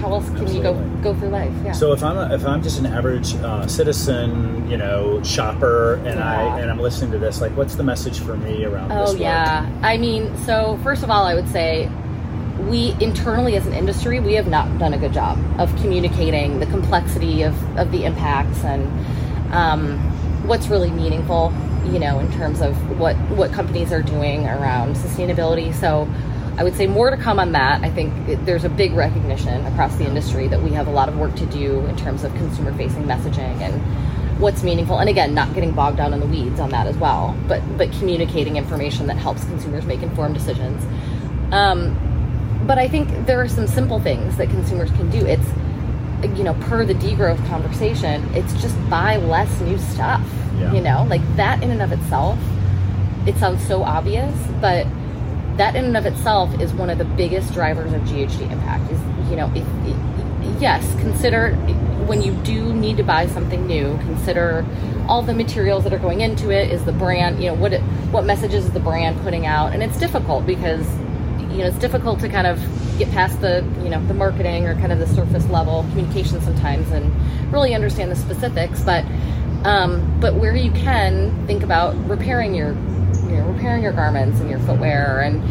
How 0.00 0.10
else 0.14 0.30
can 0.30 0.48
you 0.54 0.62
go 0.62 0.72
go 1.02 1.12
through 1.14 1.28
life? 1.28 1.52
Yeah. 1.62 1.72
So 1.72 1.92
if 1.92 2.02
I'm 2.02 2.16
a, 2.16 2.34
if 2.34 2.46
I'm 2.46 2.62
just 2.62 2.78
an 2.78 2.86
average 2.86 3.34
uh, 3.36 3.66
citizen, 3.66 4.66
you 4.70 4.78
know, 4.78 5.22
shopper, 5.22 5.94
and. 6.06 6.18
I 6.18 6.58
and 6.60 6.70
I'm 6.70 6.80
listening 6.80 7.10
to 7.12 7.18
this, 7.18 7.40
like, 7.42 7.54
what's 7.56 7.74
the 7.74 7.82
message 7.82 8.18
for 8.20 8.36
me 8.36 8.64
around 8.64 8.88
this? 8.88 9.10
Oh 9.10 9.12
work? 9.12 9.20
yeah. 9.20 9.68
I 9.82 9.98
mean, 9.98 10.34
so 10.46 10.78
first 10.82 11.02
of 11.02 11.10
all, 11.10 11.24
I 11.26 11.34
would 11.34 11.48
say 11.50 11.90
we 12.68 12.94
internally 13.00 13.56
as 13.56 13.66
an 13.66 13.72
industry, 13.74 14.20
we 14.20 14.34
have 14.34 14.46
not 14.46 14.78
done 14.78 14.92
a 14.94 14.98
good 14.98 15.12
job 15.12 15.38
of 15.58 15.74
communicating 15.76 16.60
the 16.60 16.66
complexity 16.66 17.42
of, 17.42 17.54
of 17.78 17.90
the 17.90 18.04
impacts 18.04 18.62
and 18.64 18.82
um, 19.52 19.98
what's 20.46 20.68
really 20.68 20.90
meaningful, 20.90 21.52
you 21.86 21.98
know, 21.98 22.18
in 22.18 22.30
terms 22.32 22.60
of 22.60 22.74
what 22.98 23.16
what 23.30 23.52
companies 23.52 23.92
are 23.92 24.02
doing 24.02 24.46
around 24.46 24.96
sustainability. 24.96 25.74
So 25.74 26.08
I 26.58 26.64
would 26.64 26.74
say 26.74 26.86
more 26.86 27.10
to 27.10 27.16
come 27.16 27.38
on 27.38 27.52
that. 27.52 27.82
I 27.82 27.90
think 27.90 28.44
there's 28.44 28.64
a 28.64 28.68
big 28.68 28.92
recognition 28.92 29.64
across 29.66 29.96
the 29.96 30.06
industry 30.06 30.48
that 30.48 30.62
we 30.62 30.70
have 30.72 30.88
a 30.88 30.90
lot 30.90 31.08
of 31.08 31.16
work 31.16 31.34
to 31.36 31.46
do 31.46 31.80
in 31.86 31.96
terms 31.96 32.24
of 32.24 32.34
consumer 32.34 32.72
facing 32.74 33.04
messaging 33.04 33.60
and 33.60 33.80
what's 34.40 34.62
meaningful 34.62 34.98
and 34.98 35.08
again 35.08 35.34
not 35.34 35.52
getting 35.54 35.70
bogged 35.72 35.98
down 35.98 36.14
in 36.14 36.20
the 36.20 36.26
weeds 36.26 36.58
on 36.60 36.70
that 36.70 36.86
as 36.86 36.96
well 36.96 37.36
but 37.46 37.60
but 37.76 37.92
communicating 37.92 38.56
information 38.56 39.06
that 39.06 39.18
helps 39.18 39.44
consumers 39.44 39.84
make 39.84 40.02
informed 40.02 40.32
decisions 40.32 40.82
um, 41.52 41.94
but 42.66 42.78
i 42.78 42.88
think 42.88 43.26
there 43.26 43.38
are 43.38 43.48
some 43.48 43.66
simple 43.66 44.00
things 44.00 44.38
that 44.38 44.48
consumers 44.48 44.90
can 44.92 45.10
do 45.10 45.18
it's 45.26 45.46
you 46.22 46.44
know 46.44 46.54
per 46.54 46.84
the 46.84 46.94
degrowth 46.94 47.44
conversation 47.48 48.22
it's 48.34 48.52
just 48.60 48.76
buy 48.90 49.16
less 49.16 49.60
new 49.60 49.78
stuff 49.78 50.22
Yeah. 50.58 50.72
you 50.72 50.80
know 50.80 51.06
like 51.08 51.22
that 51.36 51.62
in 51.62 51.70
and 51.70 51.80
of 51.82 51.92
itself 51.92 52.38
it 53.26 53.36
sounds 53.36 53.66
so 53.66 53.82
obvious 53.82 54.34
but 54.60 54.86
that 55.56 55.76
in 55.76 55.84
and 55.84 55.96
of 55.96 56.06
itself 56.06 56.58
is 56.60 56.72
one 56.72 56.88
of 56.88 56.96
the 56.98 57.04
biggest 57.04 57.52
drivers 57.52 57.92
of 57.92 58.00
GHG 58.02 58.50
impact. 58.50 58.90
Is 58.90 58.98
you 59.30 59.36
know, 59.36 59.52
if, 59.54 59.66
if- 59.86 60.62
yes, 60.62 60.82
consider 61.00 61.52
when 62.06 62.22
you 62.22 62.32
do 62.44 62.72
need 62.72 62.96
to 62.96 63.02
buy 63.02 63.26
something 63.26 63.66
new, 63.66 63.94
consider 63.98 64.64
all 65.06 65.20
the 65.20 65.34
materials 65.34 65.84
that 65.84 65.92
are 65.92 65.98
going 65.98 66.22
into 66.22 66.48
it. 66.50 66.70
Is 66.70 66.82
the 66.86 66.92
brand, 66.92 67.42
you 67.42 67.48
know, 67.50 67.54
what 67.56 67.74
it, 67.74 67.82
what 68.10 68.24
messages 68.24 68.64
is 68.64 68.70
the 68.72 68.80
brand 68.80 69.20
putting 69.20 69.44
out? 69.44 69.74
And 69.74 69.82
it's 69.82 69.98
difficult 69.98 70.46
because 70.46 70.86
you 71.50 71.58
know 71.58 71.66
it's 71.66 71.78
difficult 71.78 72.20
to 72.20 72.28
kind 72.28 72.46
of 72.46 72.58
get 72.98 73.10
past 73.10 73.40
the 73.40 73.64
you 73.82 73.88
know 73.88 74.04
the 74.06 74.14
marketing 74.14 74.66
or 74.66 74.74
kind 74.74 74.92
of 74.92 74.98
the 74.98 75.06
surface 75.06 75.46
level 75.48 75.82
communication 75.90 76.40
sometimes 76.40 76.90
and 76.90 77.12
really 77.52 77.74
understand 77.74 78.10
the 78.10 78.16
specifics. 78.16 78.82
But 78.82 79.04
um, 79.64 80.18
but 80.20 80.34
where 80.34 80.56
you 80.56 80.70
can 80.70 81.46
think 81.46 81.62
about 81.62 81.94
repairing 82.08 82.54
your 82.54 82.74
you 83.30 83.36
know, 83.36 83.46
repairing 83.48 83.82
your 83.82 83.92
garments 83.92 84.40
and 84.40 84.48
your 84.50 84.58
footwear 84.60 85.20
and 85.20 85.42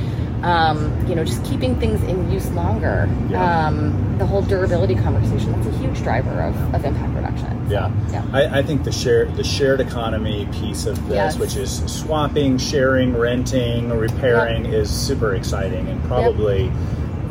um, 0.43 1.05
you 1.07 1.15
know 1.15 1.23
just 1.23 1.43
keeping 1.43 1.77
things 1.79 2.01
in 2.03 2.31
use 2.31 2.49
longer 2.51 3.09
Yeah. 3.29 3.67
um, 3.67 4.17
the 4.17 4.25
whole 4.25 4.41
durability 4.41 4.95
conversation 4.95 5.51
that's 5.51 5.67
a 5.67 5.77
huge 5.79 5.99
driver 6.01 6.41
of, 6.41 6.75
of 6.75 6.85
impact 6.85 7.13
reduction 7.13 7.67
Yeah, 7.69 7.91
Yeah. 8.11 8.23
I, 8.33 8.59
I 8.59 8.63
think 8.63 8.83
the 8.83 8.91
shared 8.91 9.35
the 9.35 9.43
shared 9.43 9.81
economy 9.81 10.47
piece 10.53 10.85
of 10.85 10.95
this, 11.07 11.15
Yes. 11.15 11.37
which 11.37 11.55
is 11.55 11.83
swapping, 11.91 12.57
sharing, 12.57 13.15
renting, 13.17 13.89
repairing, 13.89 14.65
is 14.65 14.89
super 14.89 15.35
exciting 15.35 15.87
and 15.87 16.01
probably 16.05 16.71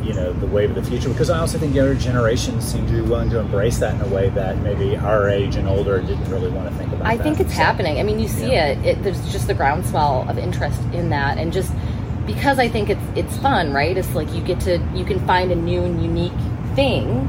you 0.05 0.14
know 0.14 0.33
the 0.35 0.47
wave 0.47 0.71
of 0.71 0.77
the 0.77 0.83
future. 0.90 1.09
Because 1.09 1.29
I 1.29 1.38
also 1.38 1.59
think 1.59 1.75
younger 1.75 1.94
generations 1.94 2.64
seem 2.64 2.87
to 2.87 2.92
be 2.92 3.01
willing 3.01 3.29
to 3.31 3.40
embrace 3.40 3.79
that 3.79 3.94
in 3.94 4.01
a 4.01 4.14
way 4.14 4.29
that 4.31 4.57
maybe 4.59 4.97
our 4.97 5.29
age 5.29 5.57
and 5.57 5.68
older 5.68 6.01
didn't 6.01 6.31
really 6.31 6.51
want 6.51 6.68
to 6.71 6.75
think 6.77 6.92
about. 6.92 7.05
I 7.07 7.16
that. 7.16 7.23
think 7.25 7.40
it's 7.40 7.53
So, 7.55 7.61
happening. 7.62 7.99
I 7.99 8.05
mean, 8.05 8.18
you 8.21 8.29
see 8.29 8.53
Yeah. 8.53 8.68
it. 8.68 8.87
it. 8.87 9.03
There's 9.03 9.21
just 9.33 9.49
the 9.49 9.55
groundswell 9.55 10.25
of 10.29 10.38
interest 10.38 10.81
in 10.94 11.11
that, 11.11 11.37
and 11.37 11.53
just 11.53 11.73
because 12.29 12.59
I 12.61 12.69
think 12.69 12.91
it's 12.91 13.01
it's 13.17 13.37
fun, 13.38 13.73
right? 13.73 13.97
It's 13.97 14.14
like 14.14 14.33
you 14.35 14.43
get 14.43 14.61
to 14.61 14.79
you 14.95 15.05
can 15.05 15.19
find 15.27 15.51
a 15.51 15.57
new 15.57 15.83
and 15.83 16.01
unique 16.03 16.33
thing 16.77 17.27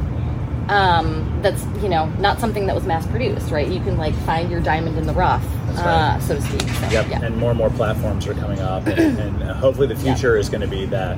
um, 0.69 1.39
that's 1.41 1.63
you 1.81 1.89
know 1.89 2.05
not 2.19 2.39
something 2.39 2.67
that 2.67 2.75
was 2.75 2.85
mass 2.85 3.07
produced, 3.07 3.49
right? 3.49 3.67
You 3.67 3.79
can 3.79 3.97
like 3.97 4.13
find 4.25 4.51
your 4.51 4.59
diamond 4.61 4.97
in 4.97 5.07
the 5.07 5.13
rough, 5.13 5.43
That's 5.67 5.79
uh, 5.79 6.19
so 6.19 6.35
to 6.35 6.41
speak. 6.41 6.61
So, 6.61 6.89
Yep, 6.91 7.07
yeah. 7.09 7.23
and 7.23 7.37
more 7.37 7.49
and 7.51 7.57
more 7.57 7.69
platforms 7.71 8.27
are 8.27 8.33
coming 8.35 8.59
up, 8.59 8.85
and, 8.85 9.17
and 9.17 9.43
uh, 9.43 9.53
hopefully 9.55 9.87
the 9.87 9.95
Yeah. 9.95 10.13
future 10.13 10.37
is 10.37 10.49
going 10.49 10.61
to 10.61 10.67
be 10.67 10.85
that 10.87 11.17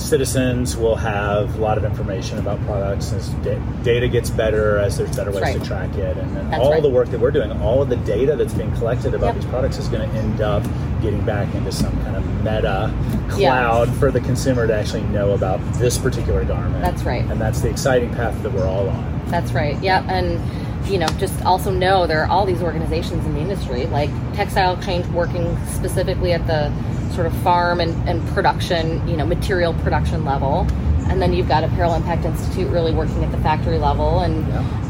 citizens 0.00 0.76
will 0.76 0.96
have 0.96 1.58
a 1.58 1.62
lot 1.62 1.76
of 1.78 1.84
information 1.84 2.38
about 2.38 2.60
products 2.66 3.12
as 3.12 3.28
da- 3.44 3.58
data 3.82 4.08
gets 4.08 4.30
better, 4.30 4.78
as 4.78 4.96
there's 4.96 5.14
better 5.16 5.30
ways 5.30 5.40
That's 5.42 5.58
to 5.58 5.64
track 5.64 5.94
it, 5.96 6.16
and 6.16 6.36
then 6.36 6.50
That's 6.50 6.62
all 6.62 6.72
right. 6.72 6.82
the 6.82 6.88
work 6.88 7.10
that 7.10 7.20
we're 7.20 7.30
doing, 7.30 7.50
all 7.62 7.82
of 7.82 7.88
the 7.88 7.96
data 7.96 8.36
that's 8.36 8.54
being 8.54 8.72
collected 8.76 9.14
about 9.14 9.26
Yep. 9.26 9.34
these 9.36 9.44
products 9.46 9.78
is 9.78 9.88
going 9.88 10.08
to 10.08 10.16
end 10.16 10.40
up 10.40 10.62
getting 11.02 11.20
back 11.22 11.52
into 11.54 11.72
some 11.72 11.92
kind 12.04 12.16
of 12.16 12.26
meta 12.44 12.92
Yeah. 13.36 13.50
cloud 13.50 13.88
for 13.94 14.10
the 14.10 14.20
consumer 14.20 14.66
to 14.66 14.74
actually 14.74 15.02
know 15.02 15.32
about 15.32 15.60
this 15.74 15.98
particular 15.98 16.44
garment. 16.44 16.82
That's 16.82 17.04
right. 17.04 17.24
and 17.30 17.40
that's 17.40 17.60
the 17.60 17.68
exciting 17.68 18.10
path 18.14 18.40
that 18.42 18.52
we're 18.52 18.66
all 18.66 18.88
on. 18.88 19.20
That's 19.28 19.52
right. 19.52 19.76
Yeah, 19.82 20.02
and 20.08 20.40
you 20.88 20.98
know, 20.98 21.06
just 21.18 21.44
also 21.44 21.70
know 21.70 22.06
there 22.06 22.22
are 22.22 22.28
all 22.30 22.46
these 22.46 22.62
organizations 22.62 23.26
in 23.26 23.34
the 23.34 23.40
industry, 23.40 23.84
like 23.86 24.08
Textile 24.34 24.72
Exchange, 24.74 25.06
working 25.08 25.54
specifically 25.66 26.32
at 26.32 26.46
the 26.46 26.72
sort 27.12 27.26
of 27.26 27.34
farm 27.38 27.80
and, 27.80 28.08
and 28.08 28.26
production, 28.28 29.06
you 29.08 29.16
know, 29.16 29.26
material 29.26 29.74
production 29.74 30.24
level, 30.24 30.66
and 31.08 31.20
then 31.22 31.32
you've 31.32 31.48
got 31.48 31.64
Apparel 31.64 31.94
Impact 31.94 32.24
Institute 32.24 32.68
really 32.68 32.92
working 32.92 33.24
at 33.24 33.30
the 33.32 33.38
factory 33.38 33.78
level, 33.78 34.20
and 34.20 34.44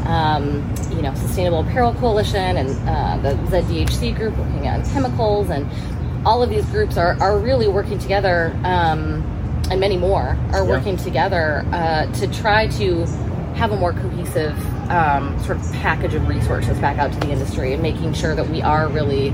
um, 0.07 0.73
you 0.95 1.01
know, 1.01 1.13
Sustainable 1.15 1.59
Apparel 1.61 1.93
Coalition 1.95 2.57
and 2.57 2.69
uh, 2.89 3.17
the 3.21 3.35
ZDHC 3.49 4.15
group 4.15 4.35
working 4.37 4.67
on 4.67 4.83
chemicals, 4.91 5.49
and 5.49 5.67
all 6.25 6.43
of 6.43 6.49
these 6.49 6.65
groups 6.67 6.97
are 6.97 7.17
are 7.21 7.37
really 7.39 7.67
working 7.67 7.97
together. 7.99 8.55
Um, 8.63 9.23
and 9.71 9.79
many 9.79 9.97
more 9.97 10.35
are 10.51 10.63
Yeah. 10.65 10.69
working 10.69 10.97
together 10.97 11.63
uh, 11.71 12.07
to 12.13 12.27
try 12.27 12.67
to 12.69 13.05
have 13.53 13.71
a 13.71 13.75
more 13.77 13.93
cohesive 13.93 14.57
um, 14.89 15.37
sort 15.43 15.57
of 15.59 15.73
package 15.73 16.15
of 16.15 16.27
resources 16.27 16.79
back 16.79 16.97
out 16.97 17.11
to 17.13 17.19
the 17.19 17.29
industry 17.29 17.73
and 17.73 17.83
making 17.83 18.13
sure 18.13 18.33
that 18.33 18.49
we 18.49 18.63
are 18.63 18.87
really 18.87 19.31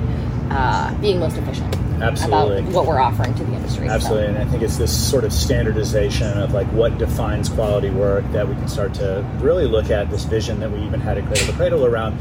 uh, 0.52 0.94
being 1.00 1.20
most 1.20 1.38
efficient 1.38 1.75
Absolutely. 2.02 2.60
about 2.60 2.72
what 2.74 2.86
we're 2.86 3.00
offering 3.00 3.34
to 3.36 3.44
the 3.44 3.54
industry. 3.54 3.88
So, 3.88 3.94
Absolutely, 3.94 4.28
and 4.28 4.38
I 4.38 4.46
think 4.46 4.64
it's 4.64 4.78
this 4.78 5.10
sort 5.10 5.24
of 5.24 5.34
standardization 5.34 6.38
of 6.38 6.54
like 6.54 6.68
what 6.68 6.98
defines 6.98 7.50
quality 7.50 7.90
work 7.90 8.30
that 8.32 8.48
we 8.48 8.56
can 8.56 8.68
start 8.68 8.94
to 8.96 9.26
really 9.40 9.66
look 9.66 9.90
at 9.90 10.10
this 10.10 10.26
vision 10.26 10.60
that 10.60 10.72
we 10.72 10.80
even 10.80 11.00
had 11.00 11.18
at 11.18 11.26
Cradle 11.26 11.48
to 11.48 11.54
Cradle 11.54 11.86
around 11.86 12.18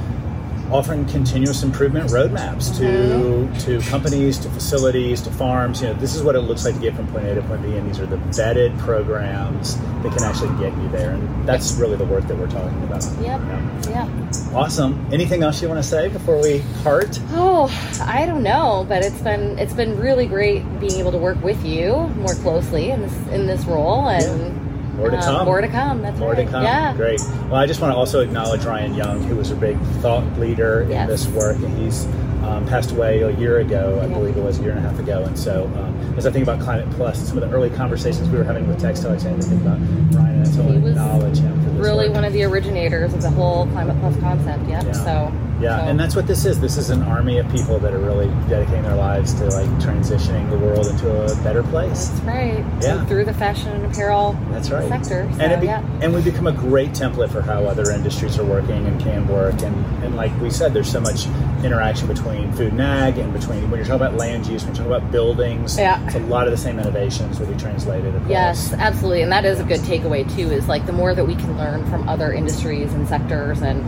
offering 0.72 1.04
continuous 1.06 1.62
improvement 1.62 2.10
roadmaps 2.10 2.76
to 2.78 2.84
Mm-hmm. 2.84 3.58
to 3.58 3.80
companies, 3.90 4.38
to 4.38 4.48
facilities, 4.50 5.20
to 5.22 5.30
farms. 5.30 5.80
You 5.80 5.88
know, 5.88 5.94
this 5.94 6.14
is 6.14 6.22
what 6.22 6.34
it 6.36 6.40
looks 6.40 6.64
like 6.64 6.74
to 6.74 6.80
get 6.80 6.94
from 6.94 7.06
point 7.08 7.26
A 7.26 7.34
to 7.34 7.42
point 7.42 7.62
B, 7.62 7.76
and 7.76 7.88
these 7.88 7.98
are 8.00 8.06
the 8.06 8.16
vetted 8.16 8.76
programs 8.78 9.76
that 10.02 10.12
can 10.12 10.22
actually 10.22 10.50
get 10.58 10.76
you 10.80 10.88
there. 10.90 11.10
And 11.12 11.48
that's 11.48 11.74
really 11.74 11.96
the 11.96 12.04
work 12.04 12.26
that 12.28 12.36
we're 12.36 12.50
talking 12.50 12.82
about. 12.84 13.02
Yep. 13.20 13.40
Yeah. 13.40 13.90
Yeah. 13.90 14.54
Awesome. 14.54 15.06
Anything 15.12 15.42
else 15.42 15.60
you 15.62 15.68
want 15.68 15.82
to 15.82 15.88
say 15.88 16.08
before 16.08 16.40
we 16.40 16.62
part? 16.82 17.18
Oh, 17.30 17.68
I 18.02 18.26
don't 18.26 18.42
know, 18.42 18.86
but 18.88 19.02
it's 19.04 19.20
been 19.20 19.58
it's 19.58 19.74
been 19.74 19.98
really 19.98 20.26
great 20.26 20.62
being 20.80 20.94
able 21.00 21.12
to 21.12 21.18
work 21.18 21.42
with 21.42 21.64
you 21.64 22.08
more 22.16 22.34
closely 22.36 22.90
in 22.90 23.02
this 23.02 23.14
in 23.28 23.46
this 23.46 23.64
role 23.64 24.08
and 24.08 24.63
More 24.96 25.10
to 25.10 25.16
um, 25.16 25.22
come. 25.22 25.44
More 25.46 25.60
to 25.60 25.68
come. 25.68 26.02
That's 26.02 26.18
More 26.18 26.32
right. 26.32 26.44
to 26.44 26.50
come. 26.50 26.62
Yeah. 26.62 26.94
Great. 26.96 27.20
Well, 27.50 27.56
I 27.56 27.66
just 27.66 27.80
want 27.80 27.92
to 27.92 27.96
also 27.96 28.20
acknowledge 28.20 28.64
Ryan 28.64 28.94
Young, 28.94 29.22
who 29.24 29.36
was 29.36 29.50
a 29.50 29.56
big 29.56 29.78
thought 30.00 30.24
leader 30.38 30.82
in 30.82 31.06
this 31.08 31.26
work, 31.28 31.56
and 31.56 31.78
he's 31.78 32.06
um, 32.44 32.66
passed 32.66 32.90
away 32.92 33.22
a 33.22 33.30
year 33.38 33.60
ago, 33.60 33.98
I 34.02 34.06
Yeah. 34.06 34.14
believe 34.18 34.36
it 34.36 34.42
was 34.44 34.58
a 34.58 34.62
year 34.62 34.72
and 34.72 34.84
a 34.84 34.88
half 34.88 34.98
ago. 34.98 35.24
And 35.24 35.38
so, 35.38 35.64
um, 35.78 36.14
as 36.18 36.26
I 36.26 36.30
think 36.30 36.42
about 36.42 36.60
Climate 36.60 36.90
Plus 36.90 37.18
and 37.18 37.26
some 37.26 37.38
of 37.38 37.48
the 37.48 37.56
early 37.56 37.70
conversations 37.70 38.28
we 38.28 38.36
were 38.36 38.44
having 38.44 38.68
with 38.68 38.78
Textiles, 38.78 39.24
I 39.24 39.30
had 39.30 39.40
to 39.40 39.46
think 39.48 39.62
about 39.62 39.78
Ryan, 40.14 40.42
and 40.42 40.48
so 40.48 40.60
I 40.60 40.64
He 40.64 40.70
want 40.72 40.74
to 40.76 40.80
was 40.84 40.90
acknowledge 40.92 41.38
him 41.38 41.64
for 41.64 41.70
this 41.70 41.84
Really 41.86 42.06
work. 42.08 42.14
one 42.16 42.24
of 42.26 42.32
the 42.34 42.44
originators 42.44 43.14
of 43.14 43.22
the 43.22 43.30
whole 43.30 43.66
Climate 43.68 43.96
Plus 44.00 44.16
concept. 44.20 44.68
Yep. 44.68 44.84
Yeah. 44.84 44.92
So 44.92 45.32
Yeah, 45.64 45.78
so- 45.78 45.84
and 45.88 45.98
that's 45.98 46.14
what 46.14 46.26
this 46.26 46.44
is. 46.44 46.60
This 46.60 46.76
is 46.76 46.90
an 46.90 47.02
army 47.02 47.38
of 47.38 47.50
people 47.50 47.78
that 47.80 47.92
are 47.92 47.98
really 47.98 48.28
dedicating 48.48 48.82
their 48.82 48.94
lives 48.96 49.32
to 49.34 49.44
like 49.46 49.68
transitioning 49.80 50.48
the 50.50 50.58
world 50.58 50.86
into 50.86 51.10
a 51.10 51.34
better 51.42 51.62
place. 51.62 52.08
That's 52.08 52.20
right. 52.22 52.64
Yeah. 52.82 52.98
And 52.98 53.08
through 53.08 53.24
the 53.24 53.34
fashion 53.34 53.68
and 53.72 53.86
apparel 53.86 54.36
That's 54.50 54.70
right. 54.70 54.88
sector. 54.88 55.28
So, 55.36 55.40
and 55.42 55.52
it 55.52 55.60
be- 55.60 55.66
yeah. 55.66 55.82
and 56.02 56.12
we 56.14 56.20
become 56.22 56.46
a 56.46 56.52
great 56.52 56.90
template 56.90 57.30
for 57.30 57.42
how 57.42 57.64
other 57.64 57.90
industries 57.90 58.38
are 58.38 58.44
working 58.44 58.86
and 58.86 59.00
can 59.00 59.26
work. 59.26 59.60
And, 59.62 59.74
and 60.04 60.16
like 60.16 60.38
we 60.40 60.50
said, 60.50 60.72
there's 60.74 60.90
so 60.90 61.00
much 61.00 61.26
interaction 61.64 62.06
between 62.08 62.52
food 62.52 62.72
and 62.72 62.82
ag 62.82 63.18
and 63.18 63.32
between 63.32 63.70
when 63.70 63.78
you're 63.78 63.86
talking 63.86 64.06
about 64.06 64.14
land 64.14 64.46
use, 64.46 64.64
when 64.64 64.74
you're 64.74 64.84
talking 64.84 64.92
about 65.00 65.10
buildings. 65.10 65.78
Yeah. 65.78 66.04
It's 66.06 66.14
a 66.16 66.18
lot 66.20 66.46
of 66.46 66.50
the 66.50 66.58
same 66.58 66.78
innovations 66.78 67.40
will 67.40 67.46
be 67.46 67.56
translated 67.56 68.14
across. 68.14 68.30
Yes, 68.30 68.72
absolutely. 68.74 69.22
And 69.22 69.32
that 69.32 69.44
is 69.44 69.60
a 69.60 69.64
good 69.64 69.80
takeaway 69.80 70.24
too, 70.36 70.50
is 70.50 70.68
like 70.68 70.84
the 70.86 70.92
more 70.92 71.14
that 71.14 71.24
we 71.26 71.34
can 71.34 71.56
learn 71.56 71.88
from 71.90 72.06
other 72.08 72.32
industries 72.32 72.92
and 72.92 73.08
sectors 73.08 73.62
and 73.62 73.82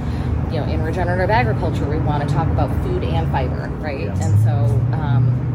you 0.56 0.62
know, 0.62 0.72
in 0.72 0.82
regenerative 0.82 1.28
agriculture 1.28 1.84
we 1.84 1.98
want 1.98 2.26
to 2.26 2.34
talk 2.34 2.48
about 2.48 2.70
food 2.82 3.04
and 3.04 3.30
fiber, 3.30 3.68
right? 3.80 4.00
Yeah. 4.00 4.24
And 4.24 4.38
so 4.40 4.52
um, 4.96 5.52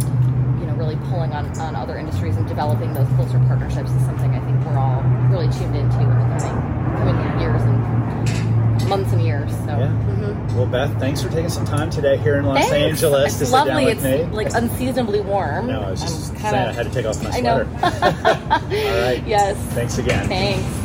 you 0.60 0.68
know, 0.68 0.74
really 0.76 0.96
pulling 1.10 1.34
on, 1.34 1.48
on 1.60 1.76
other 1.76 1.98
industries 1.98 2.38
and 2.38 2.48
developing 2.48 2.94
those 2.94 3.08
closer 3.16 3.40
partnerships 3.48 3.90
is 3.92 4.02
something 4.06 4.30
I 4.30 4.40
think 4.46 4.64
we're 4.64 4.78
all 4.78 5.02
really 5.32 5.52
tuned 5.54 5.76
into 5.76 6.00
in 6.02 6.10
the 6.10 6.38
coming 6.38 7.16
coming 7.18 7.40
years 7.40 7.62
and 7.64 8.90
months 8.90 9.12
and 9.12 9.24
years. 9.24 9.50
So 9.52 9.66
Yeah. 9.70 9.88
mhm. 9.88 10.54
Well, 10.54 10.68
Beth, 10.68 11.00
thanks 11.00 11.24
for 11.24 11.30
taking 11.30 11.50
some 11.50 11.66
time 11.66 11.90
today 11.90 12.18
here 12.18 12.38
in 12.38 12.46
Los 12.46 12.58
Thanks. 12.60 12.74
Angeles 13.02 13.26
It's 13.32 13.40
to 13.40 13.46
sit 13.48 13.54
lovely. 13.54 13.72
down 13.74 13.86
with 13.86 14.06
it's 14.06 14.28
me. 14.30 14.36
like 14.36 14.54
unseasonably 14.54 15.22
warm. 15.22 15.66
no, 15.68 15.82
I 15.82 15.90
was 15.92 16.02
just 16.02 16.32
I'm 16.34 16.38
saying 16.42 16.56
I 16.56 16.74
had 16.74 16.86
to 16.86 16.92
take 16.92 17.06
off 17.08 17.24
my 17.24 17.32
I 17.32 17.40
know. 17.40 17.64
sweater. 17.64 17.88
All 18.54 19.02
right. 19.02 19.24
yes. 19.26 19.58
Thanks 19.74 19.98
again. 19.98 20.28
Thanks. 20.28 20.81